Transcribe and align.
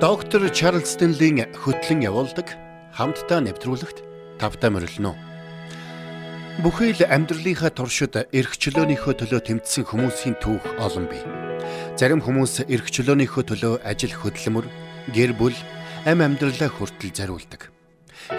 Доктор 0.00 0.48
Чарлз 0.48 0.96
Стенлийн 0.96 1.44
хөтлөн 1.52 2.00
явуулдаг 2.08 2.56
хамтдаа 2.96 3.44
нэвтрүүлэгт 3.44 4.00
тавтаа 4.40 4.72
морилно. 4.72 5.12
Бүхий 6.64 6.96
л 6.96 7.04
амьдралынхаа 7.04 7.68
туршид 7.68 8.16
эрх 8.32 8.56
чөлөөнийхөө 8.56 9.12
төлөө 9.20 9.40
тэмцсэн 9.44 9.84
хүмүүсийн 9.84 10.40
түүх 10.40 10.64
олон 10.80 11.04
бий. 11.04 11.20
Зарим 12.00 12.24
хүмүүс 12.24 12.64
эрх 12.64 12.88
чөлөөнийхөө 12.88 13.44
төлөө 13.44 13.74
ажил 13.84 14.16
хөдөлмөр, 14.16 14.72
гэр 15.12 15.36
бүл, 15.36 15.56
ам 16.08 16.24
амьдралаа 16.24 16.72
хүртэл 16.72 17.12
зориулдаг. 17.12 17.68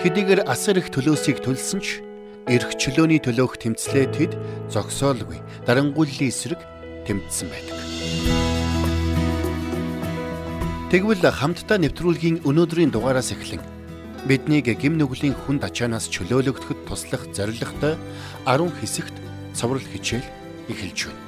Хэдийгээр 0.02 0.50
асар 0.50 0.82
их 0.82 0.90
төлөөсийг 0.90 1.46
төлсөн 1.46 1.78
ч 1.86 2.02
эрх 2.50 2.74
чөлөөний 2.74 3.22
төлөөх 3.22 3.62
тэмцлээ 3.62 4.10
тэд 4.18 4.34
зогсоолгүй 4.74 5.38
дарангуйллын 5.70 6.26
эсрэг 6.26 6.58
тэмцсэн 7.06 7.54
байдаг. 7.54 7.78
Тэгвэл 10.92 11.24
хамтдаа 11.24 11.80
нэвтрүүлгийн 11.80 12.44
өнөөдрийн 12.44 12.92
дугаараас 12.92 13.32
эхлэн 13.32 13.64
биднийг 14.28 14.68
гим 14.76 15.00
нүглийн 15.00 15.32
хүнд 15.32 15.64
ачаанаас 15.64 16.12
чөлөөлөгдөхөд 16.12 16.84
туслах 16.84 17.32
зорилготой 17.32 17.96
10 18.44 18.76
хэсэгт 18.76 19.16
цоврал 19.56 19.80
хичээл 19.80 20.28
эхэлж 20.68 21.08
байна. 21.08 21.24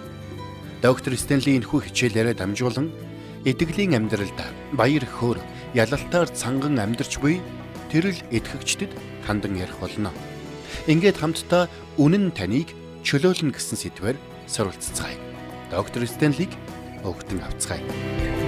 Доктор 0.83 1.15
Стенли 1.15 1.55
энэхүү 1.55 1.79
хичээлээрээ 1.79 2.35
дамжуулан 2.43 2.91
итгэлийн 3.47 3.95
амьдралд 3.95 4.35
баяр 4.75 5.07
хөөр 5.07 5.39
ялалтаар 5.71 6.27
цанган 6.27 6.75
амьдарч 6.83 7.23
буй 7.23 7.39
тэрл 7.87 8.19
итгэгчдэд 8.35 8.91
хандан 9.23 9.55
ярих 9.55 9.79
болно. 9.79 10.11
Ингээд 10.91 11.23
хамтдаа 11.23 11.71
үнэн 11.95 12.35
таныг 12.35 12.67
чөлөөлнө 13.07 13.55
гэсэн 13.55 13.79
сэдвээр 13.79 14.19
суралцгаая. 14.43 15.15
Доктор 15.71 16.03
Стенлиг 16.03 16.51
өгтөн 17.07 17.39
авцгаая. 17.47 18.42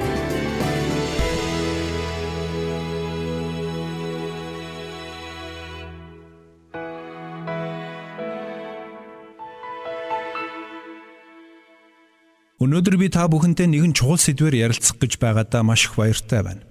Өнөөдөр 12.85 13.01
би 13.01 13.09
та 13.09 13.25
бүхэнтэй 13.25 13.65
нэгэн 13.65 13.97
чухал 13.97 14.21
сэдвээр 14.21 14.69
ярилцах 14.69 15.01
гэж 15.01 15.17
байгаадаа 15.17 15.65
маш 15.65 15.89
их 15.89 15.97
баяртай 15.97 16.45
байна. 16.45 16.61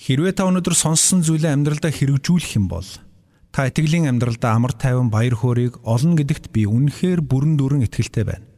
Хэрвээ 0.00 0.32
та 0.32 0.48
өнөөдөр 0.48 0.72
сонссон 0.72 1.20
зүйлээ 1.20 1.60
амьдралдаа 1.60 1.92
хэрэгжүүлэх 1.92 2.56
юм 2.56 2.72
бол 2.72 2.88
та 3.52 3.68
итгэлийн 3.68 4.08
амьдралдаа 4.08 4.56
амар 4.56 4.72
тайван 4.72 5.12
баяр 5.12 5.36
хөөргийг 5.36 5.84
олно 5.84 6.16
гэдэгт 6.16 6.48
би 6.56 6.64
үнэхээр 6.64 7.20
бүрэн 7.20 7.60
дүүрэн 7.60 7.84
итгэлтэй 7.84 8.24
байна. 8.32 8.48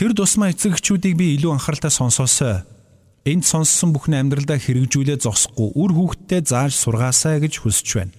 Тэр 0.00 0.16
тусмаа 0.16 0.48
эцэгчүүдийг 0.48 1.20
би 1.20 1.36
илүү 1.36 1.52
анхааралтай 1.52 1.92
сонсоосоо 1.92 2.64
энд 3.28 3.44
сонссон 3.44 3.92
бүхний 3.92 4.16
амьдралдаа 4.16 4.56
хэрэгжүүлээ 4.56 5.20
зогсохгүй 5.28 5.76
үр 5.76 5.92
хүүхдтэй 5.92 6.40
зааж 6.40 6.72
сургаасаа 6.72 7.36
гэж 7.36 7.60
хүсэж 7.60 7.88
байна. 8.00 8.16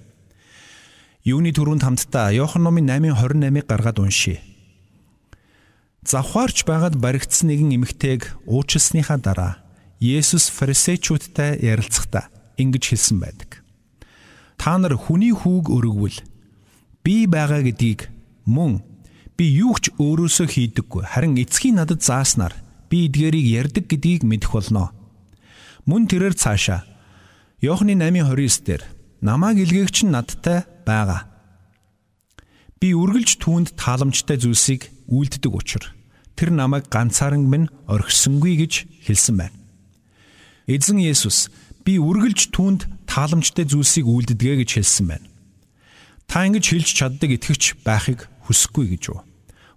Юуны 1.26 1.50
төрөнд 1.58 1.82
хамтдаа 1.82 2.38
Иохан 2.38 2.70
номын 2.70 2.86
8:28-ыг 2.86 3.66
гаргаад 3.66 3.98
уншийе. 3.98 4.51
Завхаарч 6.02 6.66
байгаад 6.66 6.98
баригдсан 6.98 7.54
нэгэн 7.54 7.78
эмэгтэйг 7.78 8.34
уучлсныхаа 8.50 9.22
дараа 9.22 9.54
Есүс 10.02 10.50
фарисеучуудтай 10.50 11.62
ярилцахдаа 11.62 12.34
ингэж 12.58 12.84
хэлсэн 12.90 13.22
байдаг. 13.22 13.62
Та 14.58 14.82
нар 14.82 14.98
хүний 14.98 15.30
хүүг 15.30 15.70
өргөвөл 15.70 16.18
би 17.06 17.30
байгаа 17.30 17.62
гэдгийг 17.62 18.10
мөн 18.50 18.82
би 19.38 19.46
юу 19.62 19.78
ч 19.78 19.94
өөрөөсөө 20.02 20.48
хийдэггүй 20.50 21.06
харин 21.06 21.38
эцгийн 21.38 21.78
надад 21.78 22.02
зааснаар 22.02 22.58
би 22.90 23.06
эдгээрийг 23.06 23.48
ярддаг 23.62 23.86
гэдгийг 23.86 24.26
мэдэх 24.26 24.58
болно. 24.58 24.90
Мөн 25.86 26.10
тэрээр 26.10 26.34
цаашаа 26.34 26.82
Иохны 27.62 27.94
8:29 27.94 28.66
дээр 28.66 28.82
намааг 29.22 29.62
илгээгч 29.62 30.10
нь 30.10 30.14
надтай 30.18 30.66
байгаа. 30.82 31.31
Би 32.82 32.96
үргэлж 32.98 33.38
түүнд 33.38 33.78
тааламжтай 33.78 34.42
зүйлсийг 34.42 34.90
үйлддэг 35.06 35.54
учраас 35.54 35.94
тэр 36.34 36.50
намайг 36.50 36.90
ганцааран 36.90 37.46
минь 37.46 37.70
орхисонгүй 37.86 38.58
гэж 38.58 38.90
хэлсэн 39.06 39.38
байна. 39.38 39.54
Эзэн 40.66 40.98
Есүс 40.98 41.54
би 41.86 42.02
үргэлж 42.02 42.50
түүнд 42.50 42.90
тааламжтай 43.06 43.70
зүйлсийг 43.70 44.10
үйлддэгэ 44.10 44.66
гэж 44.66 44.82
хэлсэн 44.82 45.14
байна. 45.14 45.30
Та 46.26 46.50
ингэж 46.50 46.66
хэлж 46.74 46.90
чаддаг 46.98 47.30
итгэвч 47.38 47.86
байхыг 47.86 48.26
хүсэхгүй 48.50 48.98
гэж 48.98 49.14
үү? 49.14 49.20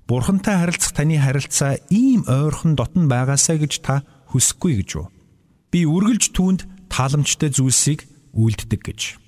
Бурхантай 0.08 0.64
харилцах 0.64 0.96
таны 0.96 1.20
харилцаа 1.20 1.76
ийм 1.92 2.24
ойрхон 2.24 2.72
дотн 2.72 3.04
байгаасаа 3.04 3.60
гэж 3.60 3.84
та 3.84 4.00
хүсэхгүй 4.32 4.80
гэж 4.80 4.90
үү? 4.96 5.06
Би 5.68 5.84
үргэлж 5.84 6.32
түүнд 6.32 6.64
тааламжтай 6.88 7.52
зүйлсийг 7.52 8.08
үйлддэг 8.32 8.80
гэж. 8.80 9.20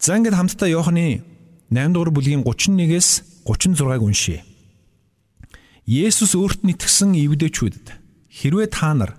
За 0.00 0.16
ингээд 0.16 0.40
хамтдаа 0.40 0.72
Иоханы 0.72 1.28
8 1.72 1.96
дугаар 1.96 2.12
бүлгийн 2.12 2.44
31-ээс 2.44 3.08
36-ыг 3.48 4.02
уншийе. 4.04 4.44
Есүс 5.88 6.36
өөрт 6.36 6.68
нь 6.68 6.76
итгэсэн 6.76 7.16
ивдэчүүдэд 7.16 7.96
хэрвээ 8.28 8.68
та 8.68 8.92
нар 8.92 9.16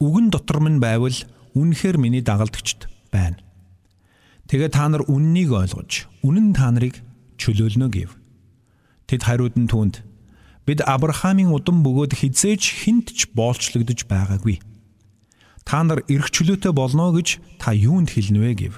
үгэн 0.00 0.32
дотор 0.32 0.64
минь 0.64 0.80
байвал 0.80 1.12
үнэхээр 1.52 2.00
миний 2.00 2.24
дагалдагчд 2.24 2.88
байна. 3.12 3.36
Тэгээ 4.48 4.72
та 4.72 4.88
нар 4.88 5.04
үннийг 5.12 5.52
ойлгож 5.52 6.08
үнэн 6.24 6.56
та 6.56 6.72
нарыг 6.72 7.04
чөлөөлнө 7.36 7.92
гэв. 7.92 8.16
Тэд 9.04 9.20
хариуд 9.28 9.60
нь 9.60 9.68
түүнд 9.68 10.00
бид 10.64 10.80
Авраамийн 10.80 11.52
удам 11.52 11.84
бөгөөд 11.84 12.16
хизээж 12.16 12.80
хинт 12.80 13.12
ч 13.12 13.28
боолчлогдож 13.36 14.08
байгаагүй. 14.08 14.64
Та 15.68 15.84
нар 15.84 16.00
эрх 16.08 16.32
чөлөөтэй 16.32 16.72
болно 16.72 17.12
гэж 17.12 17.60
та 17.60 17.76
юунд 17.76 18.08
хэлнэ 18.08 18.40
вэ 18.40 18.52
гэв. 18.56 18.74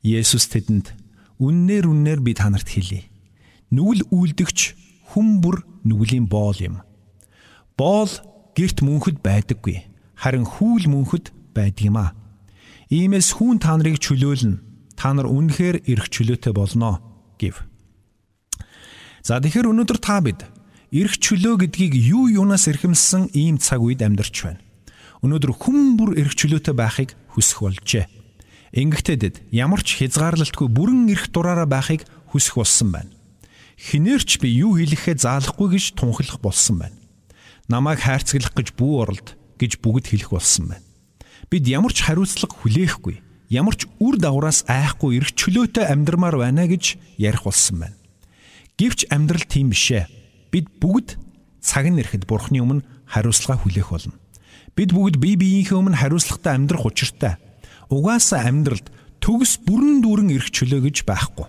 Есүс 0.00 0.48
тэдэнд 0.48 0.96
үннээр 1.38 1.86
үннээр 1.86 2.20
би 2.22 2.34
та 2.34 2.50
нарт 2.50 2.68
хэлье. 2.68 3.06
Нүгэл 3.70 4.10
үйлдэгч 4.10 4.58
хүн 5.14 5.40
бүр 5.40 5.62
нүглийн 5.86 6.26
боол 6.26 6.58
юм. 6.58 6.82
Боол 7.78 8.10
герт 8.58 8.82
мөнхөд 8.82 9.22
байдаггүй. 9.22 9.86
Харин 10.18 10.44
хүүл 10.44 10.90
мөнхөд 10.90 11.30
байдаг 11.54 11.84
юм 11.86 11.96
а. 11.98 12.14
Иймээс 12.90 13.38
хүн 13.38 13.62
та 13.62 13.78
нарыг 13.78 14.02
чөлөөлнө. 14.02 14.58
Та 14.98 15.14
нар 15.14 15.30
үнэхээр 15.30 15.86
эрх 15.86 16.10
чөлөөтэй 16.10 16.50
болно 16.50 16.98
гэв. 17.38 17.62
За 19.22 19.38
тэгэхээр 19.38 19.70
өнөөдөр 19.70 19.98
та 20.02 20.18
бид 20.18 20.42
эрх 20.90 21.20
чөлөө 21.22 21.68
гэдгийг 21.68 21.94
юу 21.94 22.26
юунаас 22.26 22.66
эрхэмсэн 22.66 23.30
ийм 23.36 23.62
цаг 23.62 23.84
үед 23.84 24.02
амьдарч 24.02 24.36
байна. 24.42 24.64
Өнөөдөр 25.22 25.52
хүн 25.54 25.94
бүр 25.94 26.18
эрх 26.18 26.34
чөлөөтэй 26.34 26.74
байхыг 26.74 27.14
хүсэх 27.36 27.62
болжээ. 27.62 28.17
Ингэгтэйдэд 28.72 29.48
ямар 29.52 29.80
ч 29.80 30.00
хязгаарлалтгүй 30.00 30.68
бүрэн 30.68 31.08
эрх 31.12 31.32
дураараа 31.32 31.68
байхыг 31.68 32.04
хүсэх 32.32 32.60
болсон 32.60 32.92
байна 32.92 33.12
хинээрч 33.78 34.42
би 34.42 34.50
юу 34.58 34.74
хийлэхээ 34.76 35.22
заалахгүй 35.22 35.78
гэж 35.78 35.94
тунхаглах 35.94 36.42
болсон 36.42 36.82
байна. 36.82 36.98
Намайг 37.70 38.02
хайрцаглах 38.02 38.52
гэж 38.58 38.74
бүү 38.74 38.92
оролд 38.98 39.28
гэж 39.62 39.78
бүгд 39.78 40.10
хэлэх 40.10 40.34
болсон 40.34 40.74
байна. 40.74 40.84
Бид 41.46 41.64
ямар 41.70 41.94
ч 41.94 42.02
хариуцлага 42.02 42.58
хүлээхгүй, 42.58 43.22
ямар 43.54 43.78
ч 43.78 43.86
үр 44.02 44.18
дагавраас 44.18 44.66
айхгүй 44.66 45.22
эрх 45.22 45.30
чөлөөтэй 45.38 45.86
амьдрмаар 45.86 46.42
байна 46.42 46.66
гэж 46.66 46.98
ярих 47.22 47.46
болсон 47.46 47.86
байна. 47.86 47.96
Гэвч 48.76 49.06
амьдрал 49.14 49.46
тийм 49.46 49.70
бишээ. 49.70 50.10
Бид 50.50 50.66
бүгд 50.82 51.14
цаг 51.62 51.86
нь 51.86 52.02
ирэхэд 52.02 52.26
Бурхны 52.26 52.58
өмнө 52.58 52.82
хариуцлага 53.06 53.62
хүлээх 53.62 53.94
болно. 53.94 54.18
Бид 54.74 54.90
бүгд 54.90 55.22
бие 55.22 55.38
биеийнхээ 55.38 55.78
өмнө 55.78 55.98
хариуцлагатай 56.02 56.54
амьдрах 56.58 56.86
учиртай. 56.86 57.38
Угаасаа 57.88 58.44
амьдралд 58.48 58.92
төгс 59.24 59.64
бүрэн 59.64 60.04
дүүрэн 60.04 60.30
эрх 60.36 60.52
чөлөө 60.52 60.92
гэж 60.92 61.08
байхгүй. 61.08 61.48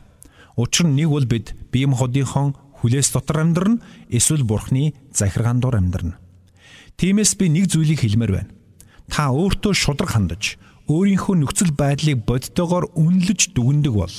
Учир 0.56 0.88
нь 0.88 0.96
нэг 0.96 1.12
бол 1.12 1.28
бид 1.28 1.56
бие 1.72 1.88
махбодынхон 1.88 2.56
хүлээс 2.80 3.12
дотор 3.12 3.44
амьдрна 3.44 3.84
эсвэл 4.08 4.48
бурхны 4.48 4.96
захиргаан 5.12 5.60
дор 5.60 5.76
амьдрна. 5.80 6.16
Тиймээс 6.96 7.36
би 7.36 7.52
нэг 7.52 7.68
зүйлийг 7.72 8.04
хэлмээр 8.04 8.32
байна. 8.32 8.52
Та 9.12 9.32
өөртөө 9.36 9.74
шудраг 9.76 10.16
хандаж 10.16 10.56
өөрийнхөө 10.88 11.36
нөхцөл 11.44 11.72
байдлыг 11.76 12.24
бодтойгоор 12.24 12.92
үнэлж 12.96 13.52
дүгндэг 13.52 13.94
бол 13.94 14.16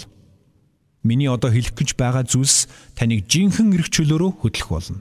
миний 1.02 1.28
одоо 1.28 1.50
хэлэх 1.50 1.72
гэж 1.72 1.96
байгаа 1.96 2.28
зүйлс 2.28 2.68
таныг 2.94 3.24
жинхэнэ 3.26 3.80
эрх 3.80 3.88
чөлөөрөө 3.88 4.44
хөтлөх 4.44 4.68
болно. 4.68 5.00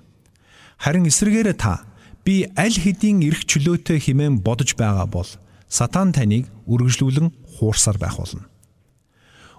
Харин 0.80 1.12
эсвэргээрээ 1.12 1.57
та 1.60 1.83
би 2.24 2.48
аль 2.56 2.74
хэдийн 2.74 3.21
эрх 3.27 3.44
чөлөөтэй 3.44 4.00
хэмээн 4.00 4.39
бодож 4.39 4.74
байгаа 4.80 5.06
бол 5.06 5.27
сатан 5.69 6.12
таныг 6.12 6.50
үргэлжлүүлэн 6.66 7.30
хуурсаар 7.62 7.98
байх 8.01 8.18
болно. 8.18 8.50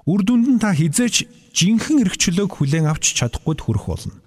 Үр 0.05 0.27
дүнд 0.27 0.47
нь 0.51 0.61
та 0.61 0.75
хизээч 0.75 1.31
жинхэнэ 1.55 2.11
эрх 2.11 2.19
чөлөөг 2.19 2.59
хүлээн 2.59 2.91
авч 2.91 3.15
чадахгүйд 3.15 3.61
хүрэх 3.63 3.87
болно. 3.87 4.19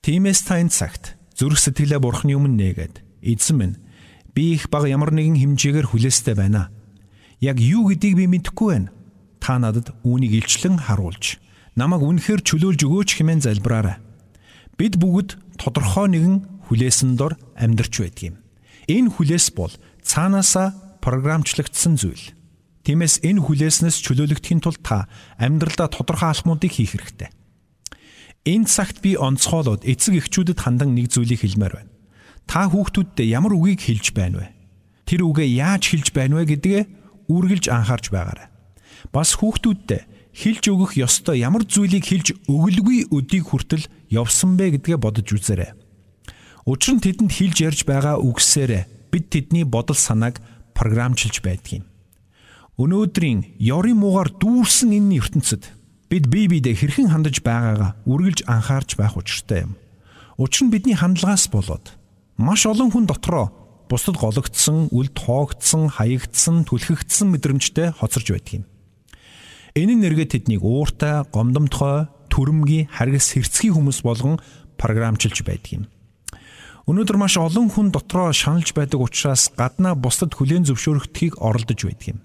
Тиймээс 0.00 0.48
та 0.48 0.58
энэ 0.58 0.72
цагт 0.72 1.14
зүрх 1.36 1.60
сэтгэлээ 1.60 2.00
бурхны 2.00 2.32
өмнө 2.34 2.56
нээгээд 2.56 2.94
эзэн 3.20 3.56
минь 3.60 3.76
би 4.32 4.56
их 4.56 4.72
баг 4.72 4.88
ямар 4.88 5.12
нэгэн 5.12 5.36
хэмжээгээр 5.36 5.92
хүлээстэй 5.92 6.34
байна. 6.34 6.72
Яг 7.38 7.60
юу 7.60 7.92
гэдгийг 7.92 8.16
би 8.16 8.26
мэдэхгүй 8.32 8.68
байна. 8.72 8.90
Та 9.38 9.58
надад 9.60 9.92
үүнийг 10.02 10.42
илчлэн 10.42 10.88
харуулж 10.88 11.42
намайг 11.76 12.02
үнэхээр 12.04 12.40
чөлөөлж 12.44 12.80
өгөөч 12.84 13.10
хэмээн 13.16 13.44
залбираарай. 13.44 13.96
Бид 14.76 14.96
бүгд 15.00 15.36
тодорхой 15.56 16.08
нэгэн 16.08 16.36
хүлээсэн 16.68 17.16
дор 17.16 17.36
амьдарч 17.56 17.94
байдаг 18.00 18.24
юм. 18.32 18.36
Энэ 18.88 19.10
хүлээс 19.12 19.52
бол 19.56 19.72
цаанаасаа 20.02 20.98
програмчлагдсан 21.02 21.98
зүйл. 21.98 22.34
Тиймээс 22.82 23.22
энэ 23.22 23.42
хүлээснээс 23.42 24.02
чөлөөлөгдөхийн 24.02 24.62
тулд 24.62 24.82
та 24.82 25.06
амьдралдаа 25.38 25.86
тодорхой 25.86 26.34
алхмуудыг 26.34 26.72
хийх 26.74 26.98
хэрэгтэй. 26.98 27.30
Энэ 28.42 28.66
цагт 28.66 28.98
би 29.06 29.14
онцгойлоод 29.14 29.86
эцэг 29.86 30.18
эхчүүдэд 30.18 30.58
хандан 30.58 30.98
нэг 30.98 31.14
зүйлийг 31.14 31.46
хэлмээр 31.46 31.74
байна. 31.78 31.92
Та 32.50 32.66
хүүхдүүддээ 32.66 33.26
ямар 33.30 33.54
үгийг 33.54 33.86
хэлж 33.86 34.10
байна 34.18 34.42
вэ? 34.42 34.48
Тэр 35.06 35.22
үгээ 35.30 35.62
яаж 35.62 35.94
хэлж 35.94 36.10
байна 36.10 36.42
вэ 36.42 36.58
гэдгээ 36.58 36.82
үргэлж 37.30 37.70
анхаарч 37.70 38.10
байгаарай. 38.10 38.50
Бас 39.14 39.38
хүүхдүүддээ 39.38 40.34
хэлж 40.34 40.64
өгөх 40.74 40.98
ёстой 40.98 41.38
ямар 41.38 41.62
зүйлийг 41.62 42.02
хэлж 42.02 42.34
өгөлгүй 42.50 43.14
өдийг 43.14 43.46
хүртэл 43.46 43.86
явсан 44.10 44.58
бэ 44.58 44.82
гэдгээ 44.82 44.98
бодож 44.98 45.28
үзээрэй. 45.30 45.78
Учир 46.66 46.98
нь 46.98 47.04
тэдэнд 47.04 47.30
хэлж 47.30 47.56
ярьж 47.62 47.80
байгаа 47.86 48.18
үгсээрээ 48.18 49.01
бид 49.12 49.28
тэдний 49.28 49.68
бодол 49.68 49.96
санааг 49.96 50.40
програмчилж 50.72 51.44
байдгийг. 51.44 51.84
Өнөөдрийн 52.80 53.60
ёрын 53.60 54.00
муугаар 54.00 54.32
дүүрсэн 54.32 54.96
энэ 54.96 55.20
ертөнцид 55.20 55.68
бид 56.08 56.24
бие 56.32 56.48
биедээ 56.48 56.72
хэрхэн 56.80 57.12
хандаж 57.12 57.44
байгаагаа 57.44 58.00
үргэлж 58.08 58.48
анхаарч 58.48 58.96
байх 58.96 59.20
учиртай 59.20 59.68
юм. 59.68 59.76
Учир 60.40 60.66
нь 60.66 60.72
бидний 60.72 60.96
хандлагаас 60.96 61.52
болоод 61.52 62.00
маш 62.40 62.64
олон 62.64 62.88
хүн 62.88 63.04
дотроо 63.04 63.52
бусдад 63.92 64.16
гологдсон, 64.16 64.88
үл 64.88 65.12
тоогдсон, 65.12 65.92
хаягдсан, 65.92 66.64
түлхэгдсэн 66.64 67.28
мэдрэмжтэй 67.28 67.92
хоцорж 67.92 68.32
байдаг 68.32 68.52
юм. 68.56 68.64
Энэ 69.76 70.00
нэргээ 70.00 70.28
тэднийг 70.32 70.64
ууртай, 70.64 71.28
гомдомтгой, 71.28 72.08
төрөмгийн, 72.32 72.88
харгас 72.88 73.36
хэрцгий 73.36 73.68
хүмүүс 73.68 74.00
болгон 74.00 74.40
програмчилж 74.80 75.44
байдаг 75.44 75.70
юм. 75.76 75.84
Өнөөдөр 76.82 77.14
маш 77.14 77.38
олон 77.38 77.70
хүн 77.70 77.94
дотроо 77.94 78.34
шаналж 78.34 78.74
байдаг 78.74 78.98
учраас 78.98 79.54
гаднаа 79.54 79.94
бусдад 79.94 80.34
хүлээн 80.34 80.66
зөвшөөрөгдөхийг 80.66 81.38
оролдож 81.38 81.78
байдаг 81.86 82.08
юм. 82.10 82.18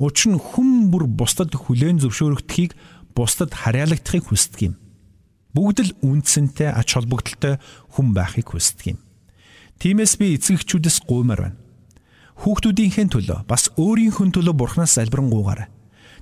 Учир 0.00 0.32
нь 0.32 0.40
хүн 0.40 0.88
бүр 0.88 1.04
бусдад 1.04 1.52
хүлээн 1.52 2.00
зөвшөөрөгдөхийг 2.00 2.72
бусдад 3.12 3.52
харьяалагдахыг 3.52 4.32
хүсдэг 4.32 4.72
юм. 4.72 4.74
Бүгд 5.52 5.78
л 5.84 5.92
үнцэнтэй 6.00 6.72
ач 6.72 6.96
холбогдолтой 6.96 7.60
хүн 7.92 8.16
байхыг 8.16 8.56
хүсдэг 8.56 8.96
юм. 8.96 8.98
Тиймээс 9.76 10.16
би 10.16 10.40
эцэгчүүдээс 10.40 11.04
гуймаар 11.04 11.52
байна. 11.52 11.60
Хүүхдүүдийнхээ 12.40 13.12
төлөө 13.12 13.44
бас 13.44 13.68
өөрийнхөө 13.76 14.32
төлөө 14.32 14.54
бурхнаас 14.56 14.96
залбирanгуйгаарай. 14.96 15.68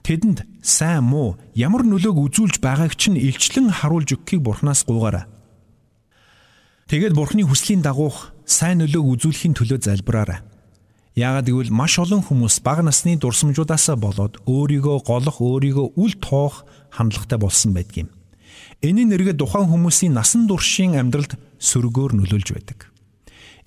Тэдэнд 0.03 0.43
сайн 0.59 1.07
муу 1.07 1.39
ямар 1.55 1.87
нөлөөг 1.87 2.19
үзүүлж 2.19 2.59
байгааг 2.59 2.99
чинь 2.99 3.21
илчлэн 3.21 3.71
харуулж 3.71 4.19
өгөхийг 4.19 4.43
бурхнаас 4.43 4.83
гуйгаарай. 4.83 5.31
Тэгээд 6.91 7.15
бурхны 7.15 7.47
хүслийн 7.47 7.87
дагуух 7.87 8.35
сайн 8.43 8.83
нөлөөг 8.83 9.23
үзүүлэхийн 9.23 9.55
төлөө 9.55 9.79
залбираарай. 9.79 10.43
Яагаад 11.15 11.47
гэвэл 11.47 11.71
маш 11.71 12.03
олон 12.03 12.19
хүмүүс 12.27 12.67
бага 12.67 12.83
насны 12.83 13.15
дурсамжуудаасаа 13.15 13.95
болоод 13.95 14.43
өөрийгөө 14.51 15.07
голох, 15.07 15.39
өөрийгөө 15.39 15.95
үл 15.95 16.15
тоох 16.19 16.67
хандлагатай 16.91 17.39
болсон 17.39 17.79
байдгийм. 17.79 18.11
Энэ 18.83 19.07
нэргээ 19.07 19.39
тухайн 19.39 19.71
хүмүүсийн 19.71 20.19
насан 20.19 20.51
туршийн 20.51 20.99
амьдралд 20.99 21.39
сөргөөр 21.63 22.19
нөлөөлж 22.27 22.59
байдаг. 22.59 22.91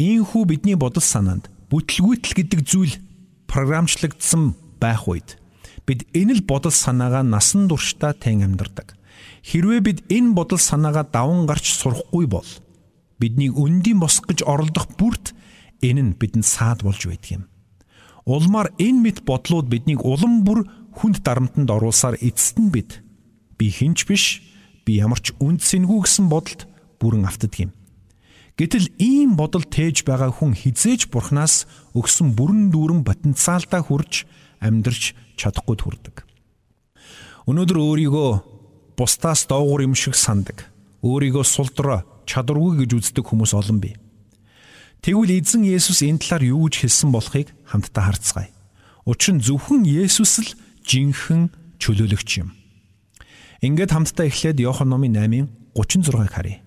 Ийхүү 0.04 0.44
бидний 0.44 0.76
бодол 0.76 1.00
санаанд 1.00 1.48
бүтлгүйтэл 1.72 2.44
гэдэг 2.44 2.60
зүйл 2.68 3.00
програмчлагдсан 3.48 4.52
байх 4.84 5.08
үед 5.08 5.40
бид 5.88 6.04
энэ 6.12 6.40
л 6.40 6.44
бодол 6.44 6.76
санаагаа 6.76 7.24
насан 7.24 7.72
туршдаа 7.72 8.12
тэн 8.12 8.44
амьдардаг. 8.44 9.00
Хэрвээ 9.48 9.80
бид 9.80 10.00
энэ 10.12 10.36
бодол 10.36 10.60
санаагаа 10.60 11.08
даван 11.08 11.48
гарч 11.48 11.72
сурахгүй 11.72 12.28
бол 12.28 12.44
биднийг 13.24 13.56
өндийн 13.56 14.04
босгох 14.04 14.36
гэж 14.36 14.44
оролдох 14.44 14.92
бүрт 15.00 15.32
Энэ 15.84 16.02
нь 16.02 16.12
бидэнд 16.16 16.48
саад 16.48 16.80
болж 16.88 17.04
байдаг 17.04 17.44
юм. 17.44 17.44
Улмаар 18.24 18.72
энэ 18.80 19.04
мэд 19.04 19.18
бодлууд 19.28 19.68
биднийг 19.68 20.00
улам 20.08 20.48
бүр 20.48 20.64
хүнд 20.96 21.20
дарамтанд 21.28 21.68
оруулсаар 21.68 22.16
эцэст 22.24 22.56
нь 22.56 22.72
бид 22.72 23.04
би 23.60 23.68
хинч 23.68 24.08
биш 24.08 24.40
би 24.88 25.04
ямар 25.04 25.20
ч 25.20 25.36
үнд 25.44 25.60
сэнгүй 25.60 26.08
гэсэн 26.08 26.32
бодолд 26.32 26.72
бүрэн 27.04 27.28
автдаг 27.28 27.52
юм. 27.60 27.76
Гэтэл 28.56 28.96
ийм 28.96 29.36
бодол 29.36 29.68
тээж 29.68 30.08
байгаа 30.08 30.32
хүн 30.32 30.56
хизээж 30.56 31.12
бурхнаас 31.12 31.68
өгсөн 31.92 32.32
бүрэн 32.32 32.72
дүүрэн 32.72 33.04
потенциалдаа 33.04 33.84
хүрж 33.84 34.24
амьдрч 34.64 35.20
чадахгүй 35.36 35.76
төрдөг. 35.76 36.24
Өнөөдөр 37.44 37.76
өөрийгөө 37.76 38.32
бусдаас 38.96 39.52
доогуур 39.52 39.84
юм 39.84 40.00
шиг 40.00 40.16
сандаг. 40.16 40.72
Өөрийгөө 41.04 41.44
сулдраа 41.44 42.08
чадваргүй 42.26 42.84
гэж 42.84 42.92
үздэг 42.98 43.26
хүмүүс 43.28 43.54
олон 43.54 43.80
бий. 43.84 43.96
Тэгвэл 45.04 45.36
эзэн 45.36 45.68
Есүс 45.68 46.00
энэ 46.08 46.24
талаар 46.24 46.44
юу 46.48 46.68
гэж 46.72 46.88
хэлсэн 46.88 47.12
болохыг 47.12 47.52
хамтдаа 47.68 48.04
харцгаая. 48.08 48.50
Учир 49.04 49.36
нь 49.36 49.44
зөвхөн 49.44 49.84
Есүс 49.84 50.34
л 50.40 50.50
жинхэнэ 50.88 51.52
чөлөөлөгч 51.84 52.32
юм. 52.40 52.56
Ингээд 53.60 53.92
хамтдаа 53.92 54.32
эхлээд 54.32 54.64
Иохан 54.64 54.88
номын 54.88 55.16
8-ын 55.20 55.48
36-ыг 55.76 56.32
харъя. 56.32 56.64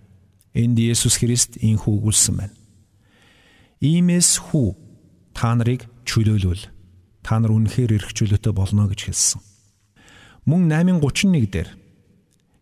Энд 0.53 0.77
Есүс 0.77 1.17
Христ 1.17 1.57
инхүү 1.61 1.93
өгүүлсэн 2.01 2.35
байна. 2.37 2.57
Иймээс 3.81 4.41
хүү 4.53 4.77
та 5.37 5.53
нарыг 5.57 5.89
чөлөөлвөл 6.09 6.69
та 7.21 7.41
нар 7.41 7.53
үнэхээр 7.53 7.97
эрх 8.01 8.13
чөлөөтэй 8.17 8.53
болно 8.57 8.89
гэж 8.89 9.01
хэлсэн. 9.13 9.41
Мөн 10.49 10.73
8:31 10.73 11.51
дээр 11.53 11.69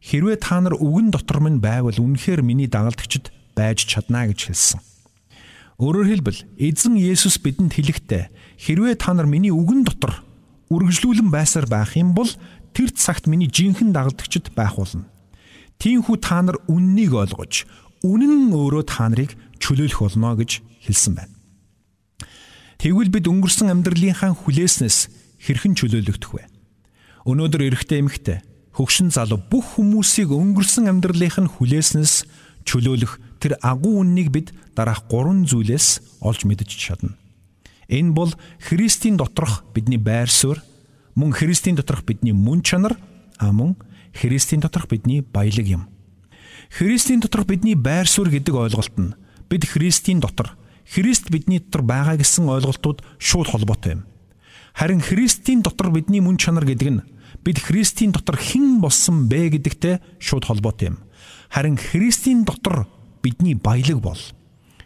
хэрвээ 0.04 0.36
та 0.36 0.60
нар 0.60 0.76
үгэн 0.76 1.08
дотор 1.08 1.40
минь 1.40 1.64
байвал 1.64 1.96
үнэхээр 1.96 2.44
миний 2.44 2.68
дагалдагчд 2.68 3.32
байж 3.56 3.88
чадна 3.88 4.28
гэж 4.28 4.52
хэлсэн. 4.52 4.80
Өөрөөр 5.80 6.08
хэлбэл 6.12 6.40
эзэн 6.60 7.00
Есүс 7.00 7.40
бидэнд 7.40 7.72
хэлэхдээ 7.72 8.28
хэрвээ 8.60 9.00
та 9.00 9.16
нар 9.16 9.24
миний 9.24 9.48
үгэн 9.48 9.88
дотор 9.88 10.20
үргэлжлүүлэн 10.68 11.32
байсаар 11.32 11.66
байх 11.66 11.96
юм 11.96 12.12
бол 12.12 12.28
тэр 12.76 12.92
цагт 12.92 13.24
миний 13.26 13.48
жинхэнэ 13.48 13.96
дагалдагчд 13.96 14.52
байх 14.52 14.76
болно. 14.76 15.08
Тиймээс 15.80 16.20
та 16.20 16.44
нар 16.44 16.60
үннийг 16.68 17.16
ойлгож 17.16 17.64
үнэн 18.04 18.52
өөрөө 18.52 18.84
та 18.84 19.08
нарыг 19.08 19.32
чөлөөлөх 19.58 20.04
болно 20.04 20.36
гэж 20.36 20.60
хэлсэн 20.84 21.12
байна. 21.16 21.34
Тэгвэл 22.78 23.08
бид 23.08 23.24
өнгөрсөн 23.24 23.72
амьдралынхаа 23.72 24.36
хүлээснээс 24.36 25.08
хэрхэн 25.40 25.72
чөлөөлөгдөх 25.74 26.30
вэ? 26.36 26.44
Өнөөдөр 27.24 27.72
эрэгтэй 27.72 28.04
эмэгтэй 28.04 28.38
хөгшин 28.74 29.10
залуу 29.14 29.38
бүх 29.38 29.78
хүмүүсийг 29.78 30.34
өнгөрсөн 30.34 30.90
амьдралынх 30.90 31.38
нь 31.38 31.50
хүлээснээс 31.50 32.26
чөлөөлөх 32.66 33.22
тэр 33.38 33.56
агуу 33.62 34.02
үннийг 34.02 34.34
бид 34.34 34.50
дараах 34.74 35.06
гурван 35.06 35.46
зүйлээс 35.46 36.20
олж 36.20 36.42
мэдэж 36.44 36.70
чадна. 36.74 37.14
Энэ 37.88 38.12
бол 38.12 38.32
Христийн 38.58 39.16
доторх 39.16 39.62
бидний 39.74 40.00
байр 40.00 40.28
суурь, 40.28 40.58
мөн 41.14 41.32
Христийн 41.32 41.76
доторх 41.76 42.02
бидний 42.02 42.32
мөн 42.32 42.62
чанар, 42.66 42.98
а 43.38 43.52
мөн 43.52 43.76
Христийн 44.12 44.60
доторх 44.60 44.88
бидний 44.88 45.22
баялаг 45.22 45.66
юм. 45.66 45.82
Христийн 46.70 47.20
доторх 47.20 47.46
бидний 47.46 47.74
байр 47.74 48.08
суурь 48.08 48.30
гэдэг 48.30 48.54
ойлголт 48.54 48.96
нь 48.98 49.14
бид 49.48 49.64
Христийн 49.70 50.20
дотор 50.20 50.56
Христ 50.84 51.30
бидний 51.30 51.58
дотор 51.60 51.82
байгаа 51.82 52.16
гэсэн 52.16 52.48
ойлголтууд 52.48 53.02
шууд 53.18 53.48
холбоотой 53.48 53.92
юм. 53.92 54.02
Харин 54.74 55.00
Христийн 55.00 55.62
дотор 55.62 55.90
бидний 55.90 56.20
мөн 56.20 56.36
чанар 56.36 56.66
гэдэг 56.66 56.90
нь 56.90 57.00
бид 57.44 57.60
Христийн 57.60 58.10
дотор 58.10 58.40
хэн 58.40 58.80
болсон 58.80 59.28
бэ 59.28 59.60
гэдэгтэй 59.60 60.00
шууд 60.18 60.48
холбоотой 60.48 60.96
юм. 60.96 60.98
Харин 61.52 61.76
Христийн 61.76 62.48
дотор 62.48 62.88
бидний 63.22 63.54
баялаг 63.54 64.00
бол 64.00 64.20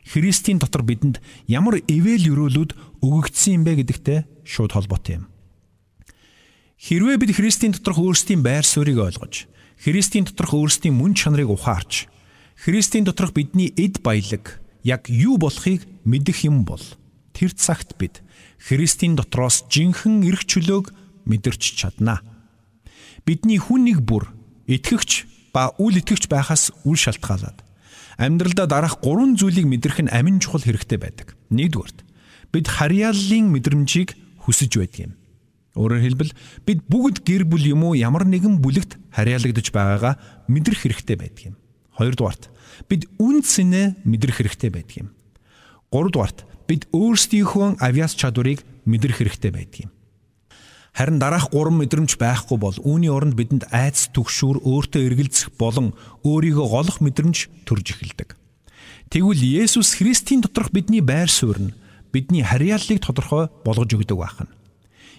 Христийн 0.02 0.58
дотор 0.58 0.82
бидэнд 0.82 1.22
ямар 1.46 1.78
эвэл 1.86 2.26
өрөөлүүд 2.34 3.02
өгөгдсөн 3.04 3.54
юм 3.60 3.62
бэ 3.62 3.86
гэдэгтэй 3.86 4.18
шууд 4.42 4.74
холбоотой 4.74 5.22
юм. 5.22 5.24
Хэрвээ 6.78 7.16
бид 7.18 7.34
Христийн 7.34 7.74
доторх 7.74 7.98
өөрсдийн 7.98 8.42
байр 8.42 8.66
суурийг 8.66 8.98
ойлгож, 9.02 9.46
Христийн 9.78 10.26
доторх 10.26 10.54
өөрсдийн 10.54 10.94
мөн 10.94 11.14
чанарыг 11.14 11.50
ухаарч, 11.50 12.06
Христийн 12.54 13.06
доторх 13.06 13.34
бидний 13.34 13.70
эд 13.74 14.02
баялаг 14.02 14.62
яг 14.82 15.10
юу 15.10 15.38
болохыг 15.38 15.86
мэдэх 16.06 16.46
юм 16.46 16.64
бол 16.64 16.82
тэр 17.34 17.54
цагт 17.54 17.98
бид 17.98 18.22
Христийн 18.58 19.14
дотроос 19.14 19.66
жинхэнэ 19.70 20.26
эрх 20.26 20.46
чөлөөг 20.46 20.94
мэдэрч 21.26 21.62
чаднаа. 21.78 22.37
Бидний 23.28 23.60
хүн 23.60 23.84
нэг 23.84 24.00
бүр 24.00 24.24
итгэгч 24.64 25.28
ба 25.52 25.76
үл 25.76 26.00
итгэгч 26.00 26.32
байхаас 26.32 26.72
үл 26.88 26.96
шалтгаалаад 26.96 27.60
амьдралдаа 28.16 28.64
дараах 28.64 29.04
гурван 29.04 29.36
зүйлийг 29.36 29.68
мэдрэх 29.68 30.00
нь 30.00 30.08
амин 30.08 30.40
чухал 30.40 30.64
хэрэгтэй 30.64 30.96
байдаг. 30.96 31.36
Нэгдүгээрт 31.52 32.08
бид 32.56 32.66
харьяаллын 32.72 33.52
мэдрэмжийг 33.52 34.16
хүсэж 34.48 34.72
байдаг 34.80 35.00
юм. 35.04 35.12
Өөрөөр 35.76 36.02
хэлбэл 36.08 36.32
бид 36.64 36.80
бүгд 36.88 37.20
гэр 37.28 37.44
бүл 37.44 37.68
юм 37.68 37.84
уу 37.84 38.00
ямар 38.00 38.24
нэгэн 38.24 38.64
бүлэгт 38.64 38.96
харьяалагдж 39.12 39.76
байгаагаа 39.76 40.16
мэдрэх 40.48 40.88
хэрэгтэй 40.88 41.16
байдаг 41.20 41.52
юм. 41.52 41.56
Хоёрдугаарт 42.00 42.48
бид 42.88 43.12
үн 43.20 43.44
цэнэ 43.44 44.08
мэдрэх 44.08 44.40
хэрэгтэй 44.40 44.72
байдаг 44.72 44.96
юм. 45.04 45.08
Гуравдугаарт 45.92 46.48
бид 46.64 46.88
өөрсдийнхөө 46.96 47.76
авьяас 47.76 48.16
чадварыг 48.16 48.64
мэдрэх 48.88 49.20
хэрэгтэй 49.20 49.52
байдаг 49.52 49.78
юм. 49.84 49.92
Харин 50.98 51.20
дараах 51.22 51.54
гурван 51.54 51.78
мэдрэмж 51.78 52.18
байхгүй 52.18 52.58
бол 52.58 52.74
үүний 52.82 53.06
оронд 53.06 53.38
бидэнд 53.38 53.70
айц 53.70 54.10
түгшүүр 54.10 54.66
өөртөө 54.66 55.06
эргэлзэх 55.06 55.54
болон 55.54 55.94
өөрийгөө 56.26 56.66
голох 56.66 56.98
мэдрэмж 56.98 57.46
төрж 57.70 57.94
эхэлдэг. 57.94 58.34
Тэгвэл 59.06 59.38
Есүс 59.38 59.94
Христийн 59.94 60.42
доторх 60.42 60.74
бидний 60.74 60.98
байр 60.98 61.30
суурь 61.30 61.70
нь 61.70 61.74
бидний 62.10 62.42
харьяаллыг 62.42 62.98
тодорхой 62.98 63.46
болгож 63.62 63.94
өгдөг 63.94 64.18
байна. 64.18 64.50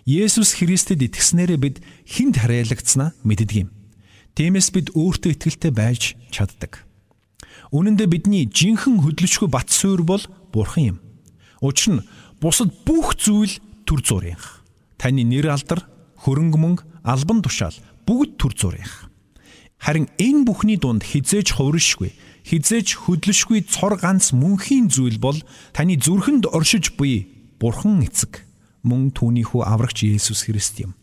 Есүс 0.04 0.60
Христэд 0.60 1.00
итгэснээрээ 1.00 1.60
бид 1.64 1.80
хүнд 2.12 2.44
харьяалагдсанаа 2.44 3.16
мэддэг 3.24 3.64
юм. 3.64 3.72
Тиймээс 4.36 4.76
бид 4.76 4.92
өөртөө 5.00 5.32
итгэлтэй 5.32 5.72
байж 5.72 6.20
чаддаг. 6.28 6.84
Үнэн 7.72 7.96
дээр 7.96 8.20
бидний 8.20 8.52
жинхэнэ 8.52 9.00
хөдлөшгүй 9.00 9.48
бат 9.48 9.72
суурь 9.72 10.04
бол 10.04 10.28
Бурхан 10.52 10.84
юм. 10.92 10.98
Учир 11.64 12.04
нь 12.04 12.06
бусад 12.44 12.76
бүх 12.84 13.16
зүйл 13.16 13.64
төр 13.88 14.04
зурийнх. 14.04 14.59
Таны 15.00 15.24
нэр 15.24 15.48
алдар, 15.56 15.88
хөрөнгө 16.20 16.60
мөнгө, 16.60 16.84
албан 17.08 17.40
тушаал 17.40 17.78
бүгд 18.04 18.36
төр 18.36 18.54
зурийнх. 18.54 19.08
Харин 19.80 20.12
энэ 20.20 20.44
бүхний 20.44 20.76
дунд 20.76 21.08
хизээж 21.08 21.56
хувиршгүй, 21.56 22.12
хизээж 22.44 23.00
хөдлөшгүй 23.08 23.64
цор 23.64 23.96
ганц 23.96 24.36
мөнхийн 24.36 24.92
зүйл 24.92 25.16
бол 25.24 25.40
таны 25.72 25.96
зүрхэнд 25.96 26.52
оршиж 26.52 27.00
буй 27.00 27.32
Бурхан 27.60 28.04
эцэг 28.04 28.44
мөн 28.84 29.12
түүний 29.16 29.48
хүү 29.48 29.64
аврагч 29.64 30.04
Есүс 30.04 30.48
Христ 30.48 30.80
юм. 30.84 30.96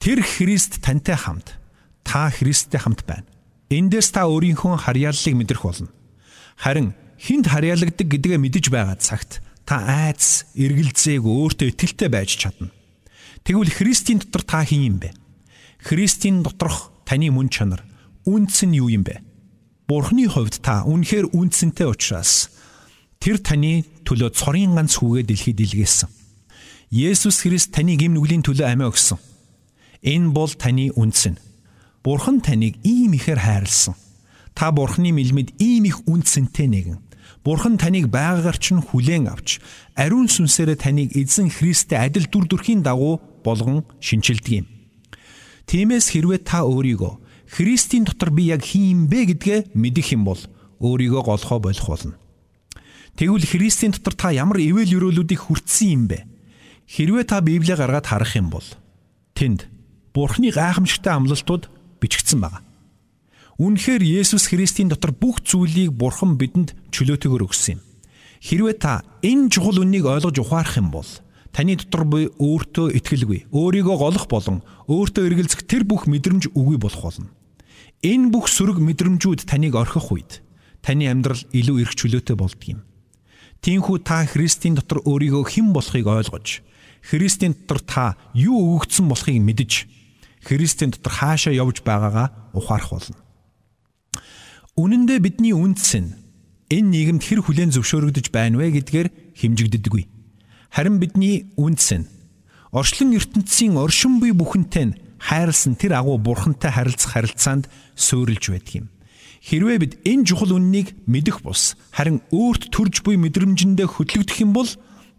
Тэр 0.00 0.24
Христ 0.24 0.80
тантай 0.80 1.16
хамт 1.16 1.56
та 2.04 2.28
Христтэй 2.32 2.80
хамт 2.80 3.04
байна. 3.04 3.28
Эндээс 3.72 4.12
та 4.12 4.28
өөрийнхөө 4.28 4.84
харьяаллыг 4.84 5.34
мэдрэх 5.36 5.64
болно. 5.64 5.88
Харин 6.60 6.92
хинт 7.16 7.48
харьяалагддаг 7.48 8.08
гэдгээ 8.08 8.38
мэдэж 8.40 8.68
байгаа 8.68 8.96
цагт 9.00 9.40
та 9.64 9.82
айц, 9.82 10.46
эргэлзээг 10.54 11.24
өөртөө 11.24 11.72
итгэлтэй 11.72 12.08
байж 12.12 12.36
чадна. 12.36 12.75
Тэгвэл 13.46 13.70
Христийн 13.70 14.18
дотор 14.18 14.42
та 14.42 14.66
хэн 14.66 14.82
юм 14.90 14.96
бэ? 14.98 15.14
Христийн 15.78 16.42
доторх 16.42 16.90
таны 17.06 17.30
мөн 17.30 17.46
чанар 17.46 17.86
үнц 18.26 18.66
нь 18.66 18.74
юу 18.74 18.90
юм 18.90 19.06
бэ? 19.06 19.22
Бурхны 19.86 20.26
хувьд 20.26 20.58
та 20.66 20.82
үнэхээр 20.82 21.30
үнцэнтэй 21.30 21.86
учраас 21.86 22.50
тэр 23.22 23.38
таны 23.38 23.86
төлөө 24.02 24.34
цорын 24.34 24.74
ганц 24.74 24.98
хүүгээ 24.98 25.30
дэлхийд 25.30 25.62
илгээсэн. 25.62 26.10
Есүс 26.90 27.46
Христ 27.46 27.70
таны 27.70 27.94
гэм 27.94 28.18
нүглийн 28.18 28.42
төлөө 28.42 28.66
амиа 28.66 28.90
өгсөн. 28.90 29.22
Энэ 30.02 30.34
бол 30.34 30.50
таны 30.50 30.90
үнц 30.98 31.30
нь. 31.30 31.38
Бурхан 32.02 32.42
таныг 32.42 32.82
ийм 32.82 33.14
ихээр 33.14 33.38
хайрлсан. 33.38 33.94
Та 34.58 34.74
Бурханы 34.74 35.14
мэлмэд 35.14 35.54
ийм 35.62 35.86
их 35.86 36.02
үнцэнтэй 36.02 36.66
нэгэн. 36.66 36.98
Бурхан 37.46 37.78
таныг 37.78 38.10
байгаагаар 38.10 38.58
ч 38.58 38.74
хүлээн 38.74 39.30
авч 39.30 39.62
ариун 39.94 40.26
сүнсээрээ 40.26 40.78
таныг 40.82 41.14
эзэн 41.14 41.46
Христтэй 41.46 41.94
адил 41.94 42.26
дүр 42.26 42.50
төрхийн 42.50 42.82
дагуу 42.82 43.22
болгон 43.46 43.86
шинчилдэг 44.02 44.66
юм. 44.66 44.66
Тиймээс 45.70 46.10
хэрвээ 46.10 46.42
та 46.42 46.66
өөрийгөө 46.66 47.22
Христийн 47.46 48.02
дотор 48.02 48.34
би 48.34 48.50
яг 48.50 48.66
хин 48.66 48.82
юм 48.90 49.00
бэ 49.06 49.30
гэдгээ 49.30 49.60
мэдэх 49.78 50.18
юм 50.18 50.26
бол 50.26 50.40
өөрийгөө 50.82 51.22
голохоо 51.22 51.62
болох 51.62 51.86
болно. 51.86 52.18
Тэгвэл 53.14 53.46
Христийн 53.46 53.94
дотор 53.94 54.14
та 54.18 54.34
ямар 54.34 54.58
ивэл 54.58 54.98
өрөөлүүдийг 54.98 55.40
хүртсэн 55.46 55.88
юм 55.94 56.02
бэ? 56.10 56.26
Хэрвээ 56.90 57.24
та 57.24 57.40
Библийг 57.40 57.78
гаргаад 57.78 58.06
харах 58.06 58.34
юм 58.36 58.50
бол 58.50 58.66
тэнд 59.34 59.70
Бурхны 60.12 60.50
гайхамшигтай 60.50 61.14
амлалтууд 61.14 61.70
бичигдсэн 62.02 62.40
байна. 62.40 62.60
Үнэхээр 63.56 64.04
Есүс 64.04 64.52
Христийн 64.52 64.92
дотор 64.92 65.16
бүх 65.16 65.40
зүйлийг 65.40 65.96
Бурхан 65.96 66.36
бидэнд 66.36 66.76
чөлөөтэйгээр 66.92 67.46
өгсөн 67.46 67.80
юм. 67.80 67.80
Хэрвээ 68.44 68.76
та 68.76 69.00
энэ 69.24 69.48
чухал 69.48 69.80
үннийг 69.80 70.04
ойлгож 70.04 70.36
ухаарах 70.36 70.76
юм 70.76 70.92
бол 70.92 71.08
Таны 71.56 71.72
дотор 71.80 72.04
буй 72.04 72.28
өөртөө 72.36 72.92
итгэлгүй, 73.00 73.48
өөрийгөө 73.48 73.96
голох 73.96 74.28
болон 74.28 74.60
өөртөө 74.92 75.24
эргэлзэх 75.24 75.64
тэр 75.64 75.88
бүх 75.88 76.04
мэдрэмж 76.04 76.52
үгүй 76.52 76.76
болох 76.76 77.00
болно. 77.00 77.32
Энэ 78.04 78.28
бүх 78.28 78.52
сөрөг 78.52 78.76
мэдрэмжүүд 78.76 79.48
таныг 79.48 79.72
орхих 79.72 80.12
үед 80.12 80.44
таны 80.84 81.08
амьдрал 81.08 81.40
илүү 81.56 81.80
эрх 81.80 81.96
чөлөөтэй 81.96 82.36
болдго 82.36 82.76
юм. 82.76 82.84
Тиймээс 83.64 84.04
та 84.04 84.28
Христийн 84.28 84.76
дотор 84.76 85.00
өөрийгөө 85.08 85.48
хэн 85.48 85.72
болохыг 85.72 86.04
ойлгож, 86.04 86.60
Христийн 87.00 87.56
дотор 87.56 87.80
та 87.80 88.20
юу 88.36 88.76
өгөгдсөн 88.76 89.08
болохыг 89.08 89.40
мэдж, 89.40 89.88
Христийн 90.44 90.92
дотор 90.92 91.12
хаашаа 91.16 91.56
явж 91.56 91.80
байгаагаа 91.80 92.52
ухаарах 92.52 92.92
болно. 92.92 93.16
Үнэн 94.76 95.08
дээр 95.08 95.24
бидний 95.24 95.56
үндэс 95.56 96.04
нь 96.04 96.12
энэ 96.68 97.16
нийгэмд 97.16 97.24
хэр 97.24 97.40
хүлээн 97.40 97.72
зөвшөөрөгдөж 97.72 98.28
байна 98.28 98.60
вэ 98.60 98.76
гэдгээр 98.76 99.08
хэмжигддэггүй. 99.40 100.15
Харин 100.70 100.98
бидний 100.98 101.46
үндэс 101.56 101.90
нь 101.96 102.10
орчлон 102.72 103.16
ертөнцийн 103.16 103.76
оршин 103.80 104.20
буй 104.20 104.32
бүхэнтэй 104.36 104.84
нь 104.90 104.96
хайрлсан 105.16 105.74
тэр 105.80 105.96
агуу 105.96 106.18
бурхантай 106.18 106.70
харилцах 106.70 107.12
харилцаанд 107.16 107.70
суурилж 107.96 108.52
байдаг 108.52 108.74
юм. 108.74 108.86
Хэрвээ 109.46 109.78
бид 109.78 109.92
энэ 110.04 110.26
чухал 110.26 110.58
үннийг 110.58 110.92
мэдэх 111.06 111.40
бус 111.40 111.78
харин 111.94 112.20
өөрт 112.34 112.68
төрж 112.74 113.00
буй 113.06 113.16
мэдрэмжэндээ 113.16 113.86
хөтлөгдөх 113.86 114.38
юм 114.42 114.52
бол 114.52 114.68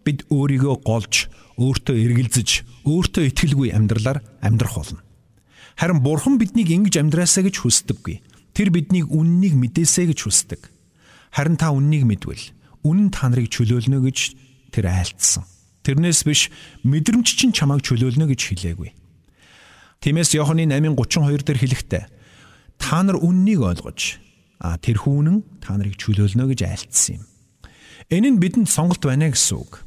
бид 0.05 0.23
өөрийгөө 0.31 0.75
голж, 0.87 1.27
өөртөө 1.59 1.95
эргэлзэж, 1.95 2.49
өөртөө 2.87 3.23
итгэлгүй 3.27 3.75
амьдралаар 3.75 4.23
амьдрах 4.39 4.75
болно. 4.79 5.01
Харин 5.75 5.99
бурхан 5.99 6.39
биднийг 6.39 6.71
ингэж 6.71 7.01
амьдраасаа 7.01 7.43
гэж 7.47 7.55
хүсдэггүй. 7.59 8.23
Тэр 8.55 8.71
биднийг 8.71 9.11
үннийг 9.11 9.53
мэдээсэй 9.59 10.09
гэж 10.09 10.19
хүсдэг. 10.25 10.61
Харин 11.35 11.59
та 11.59 11.75
үннийг 11.75 12.07
мэдвэл 12.07 12.55
үнэн 12.87 13.11
та 13.11 13.27
нарыг 13.29 13.51
чөлөөлнө 13.51 13.99
гэж 14.07 14.46
тэр 14.77 14.93
айлтсан. 14.93 15.41
Тэрнээс 15.81 16.21
биш 16.21 16.53
мэдрэмж 16.85 17.25
чинь 17.25 17.55
чамайг 17.55 17.81
чөлөөлнө 17.81 18.29
гэж 18.29 18.41
хэлээгүй. 18.53 18.93
Тиймээс 20.05 20.37
Иоханы 20.37 20.69
8:32 20.69 21.41
дээр 21.41 21.57
хэлэхдээ 21.57 22.03
та 22.77 23.01
нар 23.01 23.17
үннийг 23.17 23.65
ойлгож 23.65 24.21
а 24.61 24.77
тэр 24.77 25.01
хүүнэн 25.01 25.41
та 25.61 25.73
нарыг 25.73 25.97
чөлөөлнө 25.97 26.53
гэж 26.53 26.59
айлтсан 26.61 27.17
юм. 27.17 27.23
Энэ 28.13 28.37
нь 28.37 28.41
бидэнд 28.41 28.69
сонголт 28.69 29.01
байна 29.01 29.33
гэсэн 29.33 29.57
үг. 29.57 29.81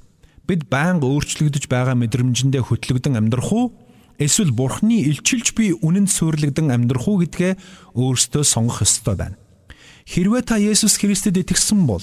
Бид 0.51 0.67
байнга 0.67 1.07
өөрчлөгдөж 1.07 1.71
байгаа 1.71 1.95
мэдрэмжэндээ 1.95 2.63
хөтлөгдөн 2.67 3.15
амьдрах 3.15 3.51
уу 3.55 3.71
эсвэл 4.19 4.51
бурхны 4.51 5.07
илчилж 5.07 5.55
би 5.55 5.73
үнэнд 5.79 6.11
суйрлагдсан 6.11 6.75
амьдрах 6.75 7.07
уу 7.07 7.23
гэдгээ 7.23 7.55
өөрсдөө 7.95 8.43
сонгох 8.43 8.83
ёстой 8.83 9.15
байна. 9.15 9.39
Хэрвээ 10.11 10.43
та 10.43 10.59
Есүс 10.59 10.99
Христэд 10.99 11.39
итгэсэн 11.39 11.87
бол 11.87 12.03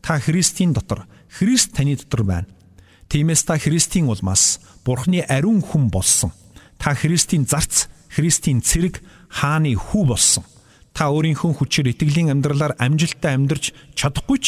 та 0.00 0.22
Христийн 0.22 0.72
дотор 0.72 1.04
Христ 1.30 1.72
таны 1.72 1.96
дотор 1.96 2.24
байна. 2.26 2.48
Тиймээс 3.08 3.46
та 3.46 3.58
Христийн 3.58 4.10
улмаас 4.10 4.58
Бурхны 4.84 5.22
ариун 5.22 5.62
хүн 5.62 5.90
болсон. 5.90 6.32
Та 6.78 6.94
Христийн 6.94 7.46
зарц, 7.46 7.86
Христийн 8.10 8.62
цэрэг 8.62 9.02
хааны 9.30 9.74
хүү 9.78 10.04
болсон. 10.10 10.44
Та 10.90 11.14
өөрийнхөө 11.14 11.62
хүчээр 11.62 11.94
итгэлийн 11.94 12.34
амьдралаар 12.34 12.74
амжилттай 12.82 13.38
амьдарч 13.38 13.70
чадахгүй 13.94 14.38
ч 14.42 14.46